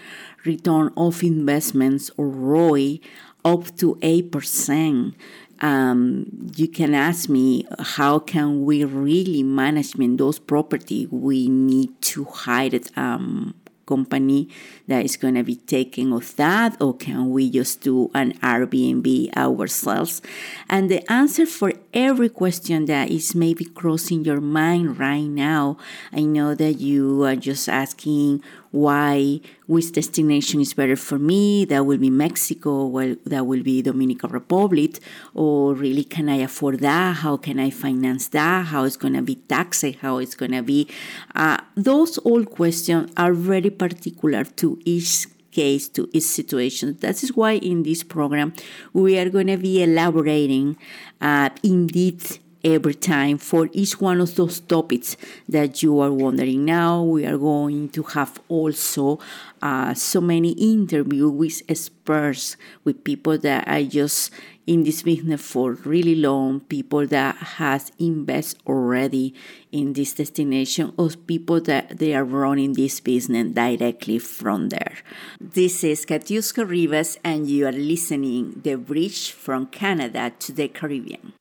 return 0.46 0.92
of 0.98 1.24
investments 1.24 2.12
or 2.18 2.28
ROI 2.28 3.00
up 3.44 3.76
to 3.78 3.96
8%. 3.96 5.14
Um, 5.60 6.52
you 6.56 6.68
can 6.68 6.94
ask 6.94 7.30
me 7.30 7.66
how 7.80 8.20
can 8.20 8.64
we 8.64 8.84
really 8.84 9.42
management 9.42 10.20
those 10.20 10.38
property 10.38 11.08
we 11.08 11.50
need 11.50 12.00
to 12.14 12.26
hire 12.26 12.76
it 12.76 12.96
um, 12.96 13.56
company 13.88 14.50
that 14.88 15.04
is 15.04 15.18
going 15.18 15.34
to 15.34 15.44
be 15.44 15.56
taking 15.56 16.14
of 16.14 16.36
that 16.36 16.80
or 16.80 16.96
can 16.96 17.32
we 17.32 17.50
just 17.50 17.82
do 17.82 18.12
an 18.14 18.34
airbnb 18.40 19.36
ourselves 19.36 20.22
and 20.70 20.92
the 20.92 21.12
answer 21.12 21.46
for 21.46 21.72
every 21.94 22.30
question 22.30 22.86
that 22.86 23.10
is 23.10 23.34
maybe 23.34 23.66
crossing 23.66 24.24
your 24.24 24.42
mind 24.42 25.00
right 25.00 25.26
now 25.26 25.78
i 26.12 26.22
know 26.22 26.54
that 26.54 26.74
you 26.74 27.24
are 27.24 27.36
just 27.36 27.68
asking 27.70 28.44
why 28.72 29.40
which 29.68 29.92
destination 29.92 30.62
is 30.62 30.74
better 30.74 30.96
for 30.96 31.18
me 31.18 31.66
that 31.66 31.86
will 31.86 31.98
be 31.98 32.10
mexico 32.10 32.86
well 32.86 33.16
that 33.26 33.46
will 33.46 33.64
be 33.64 33.82
dominican 33.82 34.30
republic 34.32 35.00
or 35.34 35.74
really 35.74 36.04
can 36.04 36.30
i 36.30 36.38
afford 36.38 36.80
that? 36.80 37.18
How 37.18 37.38
can 37.38 37.60
i 37.60 37.70
finance 37.70 38.28
that? 38.30 38.68
How 38.68 38.84
it's 38.84 38.98
going 38.98 39.14
to 39.14 39.22
be 39.22 39.36
taxed 39.36 39.86
how 40.02 40.18
it's 40.18 40.36
going 40.36 40.52
to 40.52 40.64
be 40.64 40.88
uh, 41.36 41.60
those 41.76 42.18
all 42.20 42.44
questions 42.46 43.12
are 43.18 43.34
very 43.34 43.70
particular 43.70 44.44
to 44.44 44.80
each 44.86 45.28
case 45.52 45.88
to 45.90 46.08
each 46.14 46.30
situation. 46.40 46.98
That 47.02 47.24
is 47.24 47.36
why 47.36 47.54
in 47.72 47.84
this 47.84 48.04
program 48.04 48.54
we 48.94 49.18
are 49.18 49.30
going 49.30 49.48
to 49.48 49.58
be 49.58 49.82
elaborating 49.82 50.78
uh, 51.20 51.50
in 51.64 51.88
depth 51.88 52.40
every 52.64 52.94
time 52.94 53.38
for 53.38 53.70
each 53.72 54.00
one 54.02 54.22
of 54.22 54.36
those 54.36 54.60
topics 54.60 55.18
that 55.48 55.82
you 55.84 56.00
are 56.00 56.12
wondering. 56.12 56.66
Now 56.66 57.04
we 57.04 57.26
are 57.26 57.38
going 57.38 57.90
to 57.90 58.04
have 58.04 58.40
also 58.50 59.20
uh, 59.62 59.94
so 59.94 60.22
many 60.22 60.52
interviews 60.52 61.32
with 61.32 61.62
experts, 61.70 62.58
with 62.84 63.04
people 63.04 63.38
that 63.40 63.68
are 63.68 63.84
just 63.84 64.32
in 64.68 64.84
this 64.84 65.02
business 65.02 65.42
for 65.42 65.74
really 65.86 66.16
long, 66.16 66.60
people 66.60 67.08
that 67.08 67.36
has 67.36 67.92
invest 68.00 68.58
already 68.68 69.34
in 69.72 69.94
this 69.94 70.14
destination, 70.14 70.94
or 70.98 71.10
people 71.10 71.62
that 71.62 71.98
they 71.98 72.14
are 72.14 72.26
running 72.26 72.74
this 72.74 73.00
business 73.00 73.52
directly 73.54 74.20
from 74.20 74.70
there. 74.70 74.98
This 75.40 75.84
is 75.86 76.06
Katiuska 76.06 76.68
Rivas, 76.68 77.18
and 77.24 77.48
you 77.48 77.66
are 77.66 77.72
listening 77.72 78.60
the 78.64 78.76
bridge 78.76 79.32
from 79.32 79.68
Canada 79.68 80.34
to 80.40 80.52
the 80.52 80.68
Caribbean. 80.68 81.34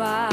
by. 0.00 0.29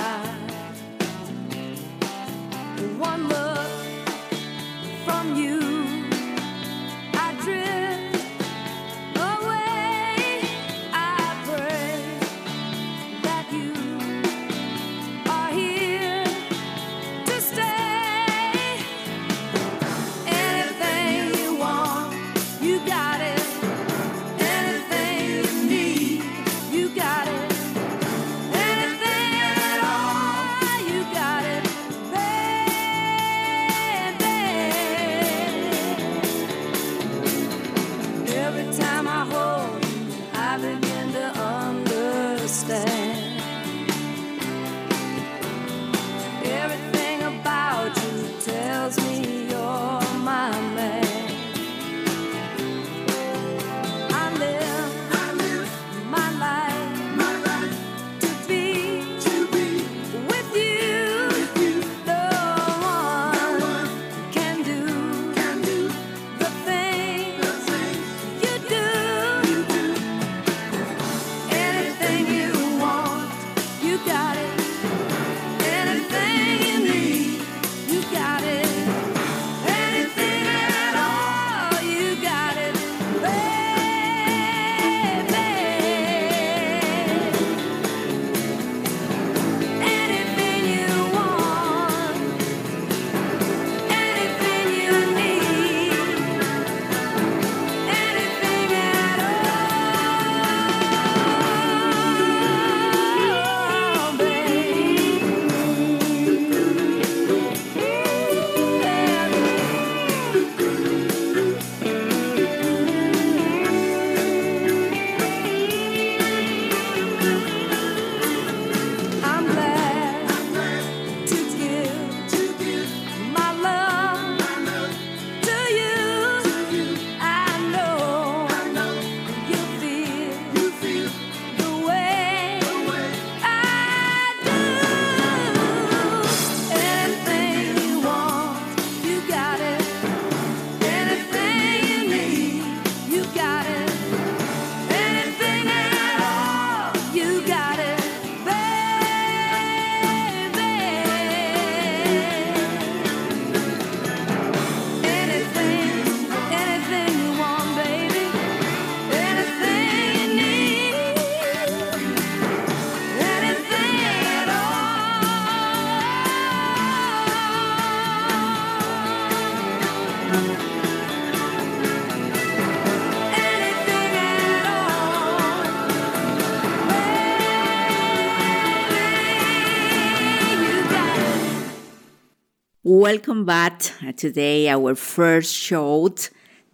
Welcome 182.97 183.45
back. 183.45 183.83
Today, 184.15 184.67
our 184.69 184.95
first 184.95 185.53
show, 185.53 186.09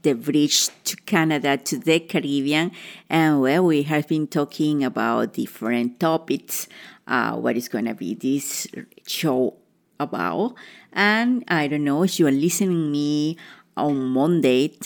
The 0.04 0.14
Bridge 0.14 0.70
to 0.86 0.96
Canada 1.06 1.58
to 1.58 1.78
the 1.78 2.00
Caribbean. 2.00 2.72
And 3.10 3.42
well, 3.42 3.66
we 3.66 3.84
have 3.84 4.08
been 4.08 4.28
talking 4.28 4.86
about 4.86 5.34
different 5.34 6.00
topics. 6.00 6.70
Uh, 7.06 7.36
what 7.36 7.58
is 7.58 7.68
going 7.68 7.92
to 7.92 7.94
be 7.94 8.16
this 8.16 8.68
show 9.06 9.56
about? 10.00 10.56
And 10.94 11.44
I 11.50 11.68
don't 11.68 11.84
know 11.84 12.04
if 12.04 12.18
you 12.18 12.28
are 12.28 12.32
listening 12.32 12.90
me 12.90 13.36
on 13.76 14.06
Monday, 14.06 14.78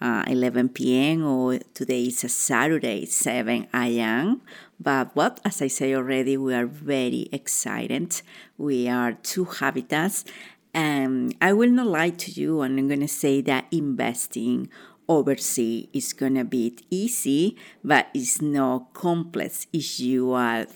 uh, 0.00 0.24
11 0.26 0.70
p.m. 0.70 1.24
or 1.24 1.60
today 1.72 2.06
is 2.06 2.24
a 2.24 2.28
Saturday, 2.28 3.06
7 3.06 3.68
a.m. 3.72 4.40
But 4.80 5.14
what, 5.14 5.38
as 5.44 5.62
I 5.62 5.68
say 5.68 5.94
already, 5.94 6.36
we 6.36 6.52
are 6.52 6.66
very 6.66 7.28
excited. 7.30 8.22
We 8.58 8.88
are 8.88 9.12
two 9.12 9.44
habitats 9.44 10.24
and 10.72 11.34
I 11.40 11.52
will 11.52 11.70
not 11.70 11.86
lie 11.86 12.10
to 12.10 12.30
you, 12.30 12.60
and 12.60 12.78
I'm 12.78 12.88
going 12.88 13.00
to 13.00 13.08
say 13.08 13.40
that 13.42 13.66
investing 13.70 14.68
overseas 15.08 15.88
is 15.92 16.12
going 16.12 16.36
to 16.36 16.44
be 16.44 16.76
easy, 16.90 17.56
but 17.82 18.08
it's 18.14 18.40
not 18.40 18.92
complex 18.94 19.66
if 19.72 19.98
you 19.98 20.32
are 20.32 20.66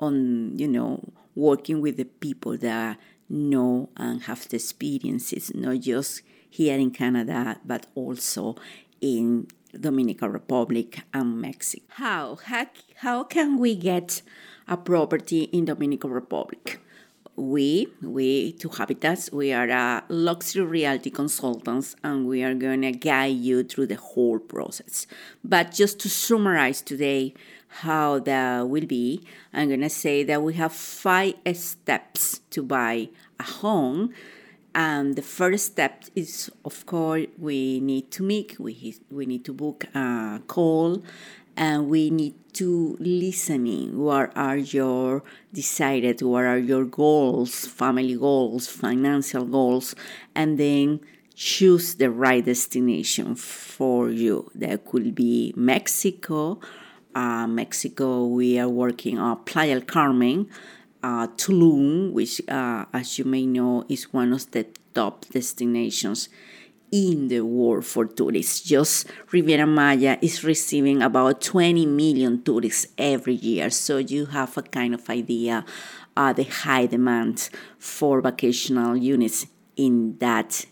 on, 0.00 0.58
you 0.58 0.68
know, 0.68 1.12
working 1.34 1.80
with 1.80 1.96
the 1.96 2.04
people 2.04 2.56
that 2.58 2.98
know 3.28 3.88
and 3.96 4.22
have 4.22 4.48
the 4.48 4.56
experiences, 4.56 5.54
not 5.54 5.80
just 5.80 6.22
here 6.48 6.78
in 6.78 6.90
Canada, 6.90 7.58
but 7.64 7.86
also 7.94 8.56
in 9.00 9.46
Dominican 9.78 10.32
Republic 10.32 11.00
and 11.12 11.40
Mexico. 11.40 11.84
How? 11.88 12.36
How, 12.44 12.66
how 12.96 13.24
can 13.24 13.58
we 13.58 13.74
get 13.74 14.22
a 14.68 14.76
property 14.76 15.44
in 15.44 15.64
Dominican 15.64 16.10
Republic? 16.10 16.80
We, 17.36 17.88
we, 18.02 18.52
to 18.52 18.68
Habitats, 18.68 19.32
we 19.32 19.52
are 19.52 19.68
a 19.68 20.04
luxury 20.08 20.64
reality 20.64 21.10
consultants 21.10 21.96
and 22.04 22.26
we 22.26 22.42
are 22.42 22.54
going 22.54 22.82
to 22.82 22.92
guide 22.92 23.36
you 23.36 23.62
through 23.62 23.86
the 23.86 23.96
whole 23.96 24.38
process. 24.38 25.06
But 25.42 25.72
just 25.72 25.98
to 26.00 26.08
summarize 26.08 26.82
today 26.82 27.34
how 27.68 28.18
that 28.20 28.68
will 28.68 28.86
be, 28.86 29.24
I'm 29.52 29.68
going 29.68 29.80
to 29.80 29.88
say 29.88 30.24
that 30.24 30.42
we 30.42 30.54
have 30.54 30.72
five 30.72 31.34
steps 31.54 32.40
to 32.50 32.62
buy 32.62 33.08
a 33.40 33.44
home. 33.44 34.12
And 34.74 35.16
the 35.16 35.22
first 35.22 35.66
step 35.66 36.04
is, 36.14 36.50
of 36.64 36.86
course, 36.86 37.26
we 37.38 37.80
need 37.80 38.10
to 38.12 38.22
meet, 38.22 38.58
we, 38.58 38.96
we 39.10 39.26
need 39.26 39.44
to 39.44 39.52
book 39.52 39.84
a 39.94 40.40
call 40.46 41.02
and 41.56 41.88
we 41.88 42.10
need 42.10 42.34
to 42.52 42.96
listening 43.00 43.98
what 43.98 44.30
are 44.36 44.58
your 44.58 45.22
decided 45.54 46.20
what 46.20 46.44
are 46.44 46.58
your 46.58 46.84
goals 46.84 47.66
family 47.66 48.14
goals 48.14 48.68
financial 48.68 49.44
goals 49.44 49.94
and 50.34 50.58
then 50.58 51.00
choose 51.34 51.94
the 51.96 52.10
right 52.10 52.44
destination 52.44 53.34
for 53.34 54.10
you. 54.10 54.50
That 54.54 54.84
could 54.84 55.14
be 55.14 55.52
mexico. 55.56 56.60
Uh, 57.14 57.46
mexico 57.46 58.24
we 58.24 58.58
are 58.58 58.70
working 58.70 59.18
on 59.18 59.36
playa 59.44 59.74
del 59.74 59.82
carmen 59.82 60.48
uh, 61.02 61.26
tulum 61.36 62.10
which 62.10 62.40
uh, 62.48 62.86
as 62.94 63.18
you 63.18 63.26
may 63.26 63.44
know 63.44 63.84
is 63.90 64.14
one 64.14 64.32
of 64.32 64.50
the 64.52 64.64
top 64.94 65.26
destinations 65.28 66.30
in 66.92 67.28
the 67.28 67.40
world 67.40 67.86
for 67.86 68.04
tourists. 68.04 68.60
Just 68.60 69.08
Riviera 69.32 69.66
Maya 69.66 70.18
is 70.20 70.44
receiving 70.44 71.02
about 71.02 71.40
20 71.40 71.86
million 71.86 72.42
tourists 72.42 72.86
every 72.98 73.34
year. 73.34 73.70
So 73.70 73.96
you 73.96 74.26
have 74.26 74.56
a 74.58 74.62
kind 74.62 74.94
of 74.94 75.08
idea 75.08 75.64
uh, 76.16 76.32
the 76.32 76.44
high 76.44 76.86
demand 76.86 77.48
for 77.78 78.20
vacational 78.20 78.96
units 78.96 79.46
in 79.76 80.18
that 80.18 80.66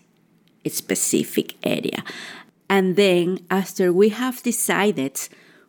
specific 0.66 1.54
area. 1.64 2.04
And 2.68 2.96
then 2.96 3.40
after 3.50 3.92
we 3.92 4.10
have 4.10 4.42
decided 4.42 5.18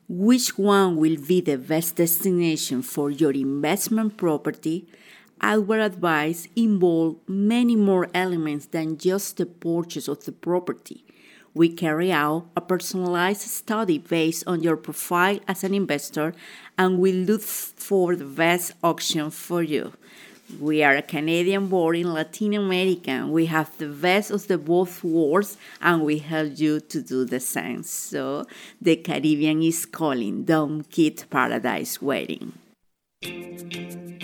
which 0.08 0.58
one 0.58 0.98
will 0.98 1.16
be 1.16 1.40
the 1.40 1.58
best 1.58 1.96
destination 1.96 2.82
for 2.82 3.10
your 3.10 3.32
investment 3.32 4.18
property, 4.18 4.88
our 5.42 5.80
advice 5.80 6.48
involve 6.56 7.16
many 7.28 7.76
more 7.76 8.08
elements 8.14 8.68
than 8.68 8.98
just 8.98 9.38
the 9.38 9.46
purchase 9.46 10.08
of 10.08 10.24
the 10.26 10.32
property. 10.32 11.04
We 11.54 11.70
carry 11.70 12.12
out 12.12 12.46
a 12.56 12.62
personalized 12.62 13.42
study 13.42 13.98
based 13.98 14.46
on 14.48 14.64
your 14.64 14.78
profile 14.78 15.40
as 15.48 15.64
an 15.64 15.74
investor 15.74 16.34
and 16.78 17.00
we 17.00 17.12
look 17.12 17.42
for 17.42 18.16
the 18.16 18.26
best 18.26 18.74
option 18.82 19.32
for 19.32 19.62
you. 19.62 19.94
We 20.60 20.84
are 20.84 20.96
a 20.96 21.02
Canadian 21.02 21.68
born 21.68 21.96
in 21.98 22.14
Latin 22.14 22.54
America. 22.54 23.26
We 23.28 23.48
have 23.48 23.78
the 23.78 23.88
best 23.88 24.32
of 24.32 24.48
the 24.48 24.58
both 24.58 25.04
worlds 25.04 25.58
and 25.82 26.04
we 26.04 26.20
help 26.20 26.58
you 26.58 26.80
to 26.80 27.02
do 27.02 27.26
the 27.26 27.40
same. 27.40 27.84
So 27.84 28.46
the 28.82 28.98
Caribbean 28.98 29.62
is 29.62 29.86
calling. 29.86 30.44
Don't 30.44 30.84
keep 30.90 31.30
paradise 31.30 32.02
waiting. 32.02 32.54
Mm-hmm. 33.24 34.22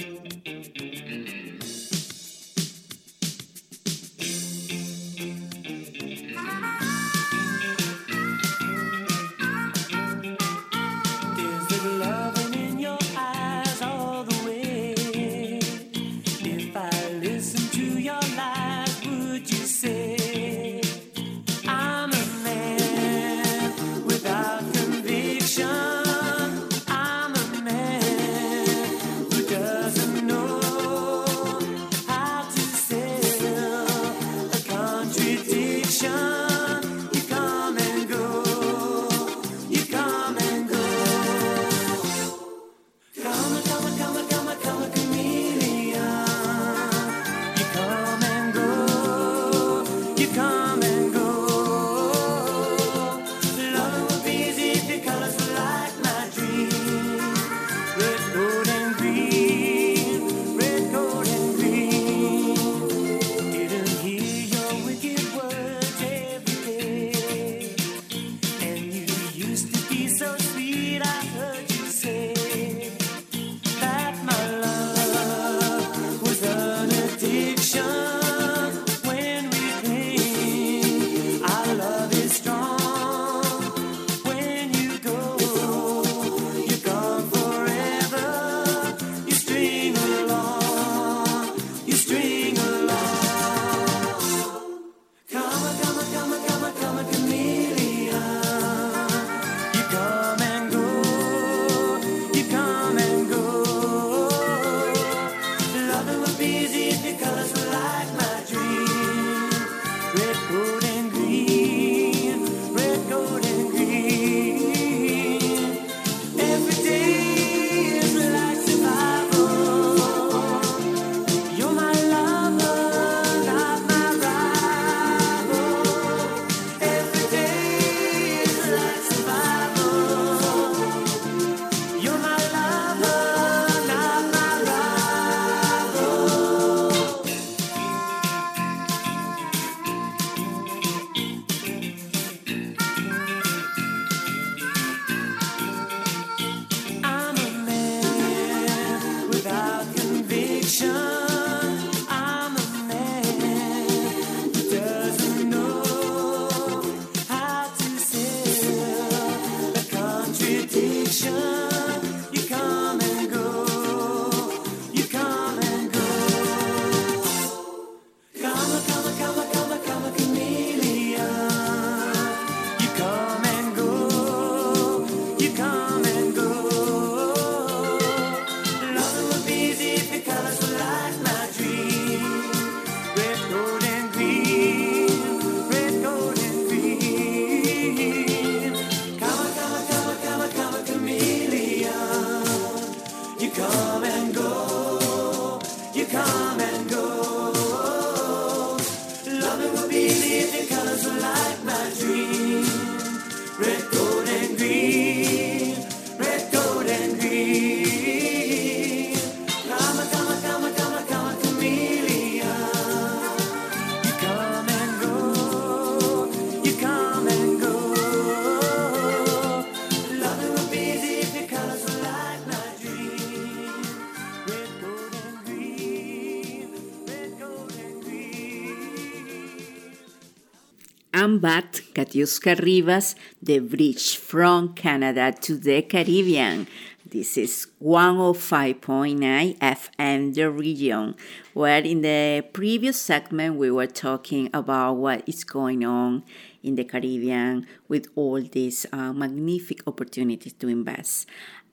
Katiuska 231.98 232.56
Rivas, 232.62 233.16
the 233.42 233.58
bridge 233.58 234.18
from 234.18 234.76
Canada 234.76 235.34
to 235.42 235.58
the 235.58 235.82
Caribbean. 235.82 236.68
This 237.04 237.40
is 237.40 237.66
105.9 237.82 239.58
FM, 239.58 240.36
the 240.36 240.52
region, 240.52 241.16
where 241.56 241.82
in 241.82 242.02
the 242.02 242.46
previous 242.54 243.02
segment 243.02 243.56
we 243.56 243.72
were 243.72 243.88
talking 243.88 244.48
about 244.54 244.94
what 244.94 245.28
is 245.28 245.44
going 245.44 245.84
on 245.86 246.22
in 246.62 246.76
the 246.76 246.84
Caribbean 246.84 247.66
with 247.88 248.10
all 248.16 248.44
these 248.44 248.86
uh, 248.94 249.12
magnificent 249.12 249.82
opportunities 249.88 250.54
to 250.54 250.68
invest. 250.68 251.26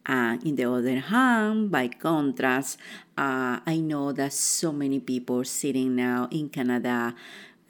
And 0.06 0.42
in 0.42 0.56
the 0.56 0.64
other 0.64 1.00
hand, 1.00 1.70
by 1.70 1.88
contrast, 1.88 2.78
uh, 3.18 3.60
I 3.66 3.76
know 3.76 4.12
that 4.12 4.32
so 4.32 4.72
many 4.72 5.00
people 5.00 5.44
sitting 5.44 5.96
now 5.96 6.28
in 6.30 6.48
Canada 6.48 7.14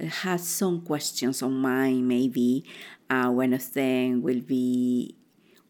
has 0.01 0.47
some 0.47 0.81
questions 0.83 1.43
on 1.43 1.55
mind. 1.55 2.09
Maybe 2.09 2.65
uh, 3.09 3.31
one 3.31 3.53
of 3.53 3.73
them 3.73 4.23
will 4.23 4.41
be, 4.41 5.15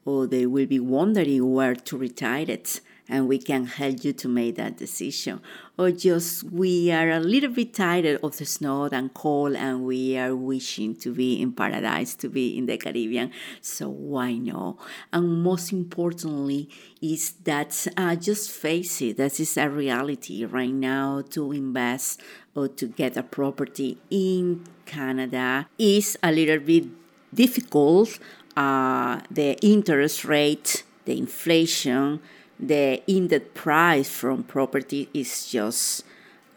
or 0.05 0.27
they 0.27 0.47
will 0.47 0.66
be 0.66 0.81
wondering 0.81 1.53
where 1.53 1.75
to 1.75 1.99
retire 1.99 2.47
it, 2.49 2.81
and 3.07 3.29
we 3.29 3.39
can 3.39 3.66
help 3.66 4.03
you 4.03 4.14
to 4.14 4.29
make 4.29 4.57
that 4.57 4.79
decision. 4.79 5.41
Or 5.77 5.91
just 5.91 6.45
we 6.45 6.91
are 6.91 7.11
a 7.11 7.20
little 7.20 7.51
bit 7.51 7.75
tired 7.75 8.20
of 8.22 8.37
the 8.39 8.47
snow 8.47 8.85
and 8.85 9.12
cold, 9.12 9.57
and 9.57 9.85
we 9.85 10.16
are 10.16 10.35
wishing 10.35 10.97
to 10.97 11.12
be 11.12 11.43
in 11.43 11.53
paradise, 11.53 12.14
to 12.16 12.29
be 12.29 12.57
in 12.57 12.66
the 12.66 12.79
Caribbean. 12.79 13.31
So 13.61 13.89
why 13.91 14.35
not? 14.35 14.79
And 15.12 15.43
most 15.43 15.72
importantly, 15.72 16.70
is 17.03 17.33
that 17.45 17.87
uh, 17.97 18.16
just 18.16 18.51
face 18.51 19.03
it. 19.03 19.18
this 19.18 19.41
is 19.41 19.57
a 19.59 19.68
reality 19.68 20.45
right 20.45 20.72
now 20.72 21.22
to 21.31 21.53
invest 21.53 22.22
or 22.55 22.68
to 22.68 22.86
get 22.86 23.16
a 23.16 23.22
property 23.22 23.98
in 24.11 24.64
Canada 24.86 25.66
is 25.78 26.16
a 26.22 26.30
little 26.30 26.59
bit 26.59 26.84
difficult. 27.32 28.18
Uh, 28.57 29.20
the 29.30 29.59
interest 29.61 30.24
rate, 30.24 30.84
the 31.05 31.18
inflation, 31.18 32.20
the 32.59 33.02
index 33.07 33.46
price 33.55 34.09
from 34.09 34.44
property 34.44 35.09
is 35.12 35.48
just, 35.50 36.05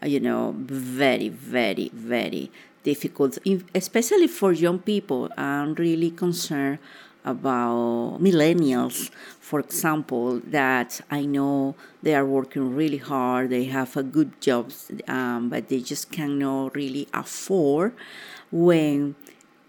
you 0.04 0.20
know, 0.20 0.54
very, 0.56 1.28
very, 1.28 1.90
very 1.92 2.50
difficult, 2.84 3.38
especially 3.74 4.28
for 4.28 4.52
young 4.52 4.78
people. 4.78 5.28
I'm 5.36 5.74
really 5.74 6.10
concerned 6.10 6.78
about 7.28 8.18
millennials, 8.20 9.10
for 9.40 9.60
example, 9.60 10.40
that 10.46 11.00
I 11.10 11.24
know 11.26 11.74
they 12.02 12.14
are 12.14 12.24
working 12.24 12.74
really 12.74 12.98
hard, 12.98 13.50
they 13.50 13.64
have 13.64 13.96
a 13.96 14.02
good 14.02 14.40
jobs, 14.40 14.90
um, 15.06 15.48
but 15.50 15.68
they 15.68 15.80
just 15.80 16.10
cannot 16.10 16.74
really 16.74 17.06
afford 17.12 17.92
when 18.50 19.14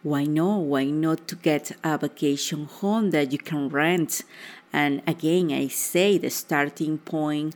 why 0.02 0.24
not? 0.24 0.60
Why 0.60 0.86
not 0.86 1.28
to 1.28 1.36
get 1.36 1.74
a 1.84 1.98
vacation 1.98 2.64
home 2.66 3.12
that 3.12 3.34
you 3.34 3.38
can 3.38 3.68
rent? 3.68 4.24
And 4.72 5.02
again 5.08 5.52
i 5.52 5.68
say 5.68 6.18
the 6.18 6.30
starting 6.30 7.00
point 7.00 7.56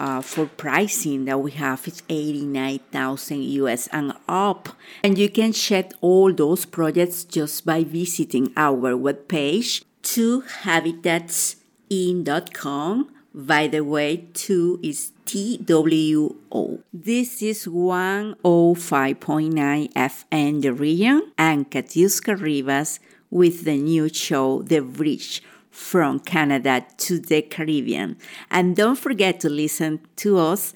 uh, 0.00 0.20
for 0.22 0.46
pricing 0.46 1.26
that 1.26 1.38
we 1.38 1.50
have 1.52 1.86
is 1.86 2.02
89,000 2.08 3.42
US 3.42 3.86
and 3.88 4.14
up. 4.26 4.70
And 5.04 5.18
you 5.18 5.28
can 5.28 5.52
check 5.52 5.92
all 6.00 6.32
those 6.32 6.64
projects 6.64 7.24
just 7.24 7.66
by 7.66 7.84
visiting 7.84 8.50
our 8.56 8.94
webpage 8.94 9.84
to 10.14 10.40
habitatsinn.com. 10.64 13.10
By 13.32 13.68
the 13.68 13.84
way, 13.84 14.26
two 14.32 14.80
is 14.82 15.12
TWO. 15.26 16.82
This 16.92 17.40
is 17.42 17.66
105.9 17.66 19.92
FM 19.92 20.62
The 20.62 20.72
Region 20.72 21.30
and 21.38 21.70
Katiuska 21.70 22.40
Rivas 22.40 22.98
with 23.30 23.62
the 23.64 23.76
new 23.76 24.08
show 24.08 24.62
The 24.62 24.80
Bridge 24.80 25.44
from 25.80 26.20
Canada 26.20 26.86
to 26.98 27.18
the 27.18 27.40
Caribbean. 27.40 28.16
And 28.50 28.76
don't 28.76 28.98
forget 28.98 29.40
to 29.40 29.48
listen 29.48 30.00
to 30.16 30.38
us 30.38 30.72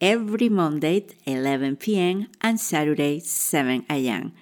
every 0.00 0.48
Monday 0.48 1.06
11 1.24 1.76
p.m. 1.76 2.26
and 2.42 2.60
Saturday 2.60 3.20
7 3.20 3.86
a.m. 3.88 4.32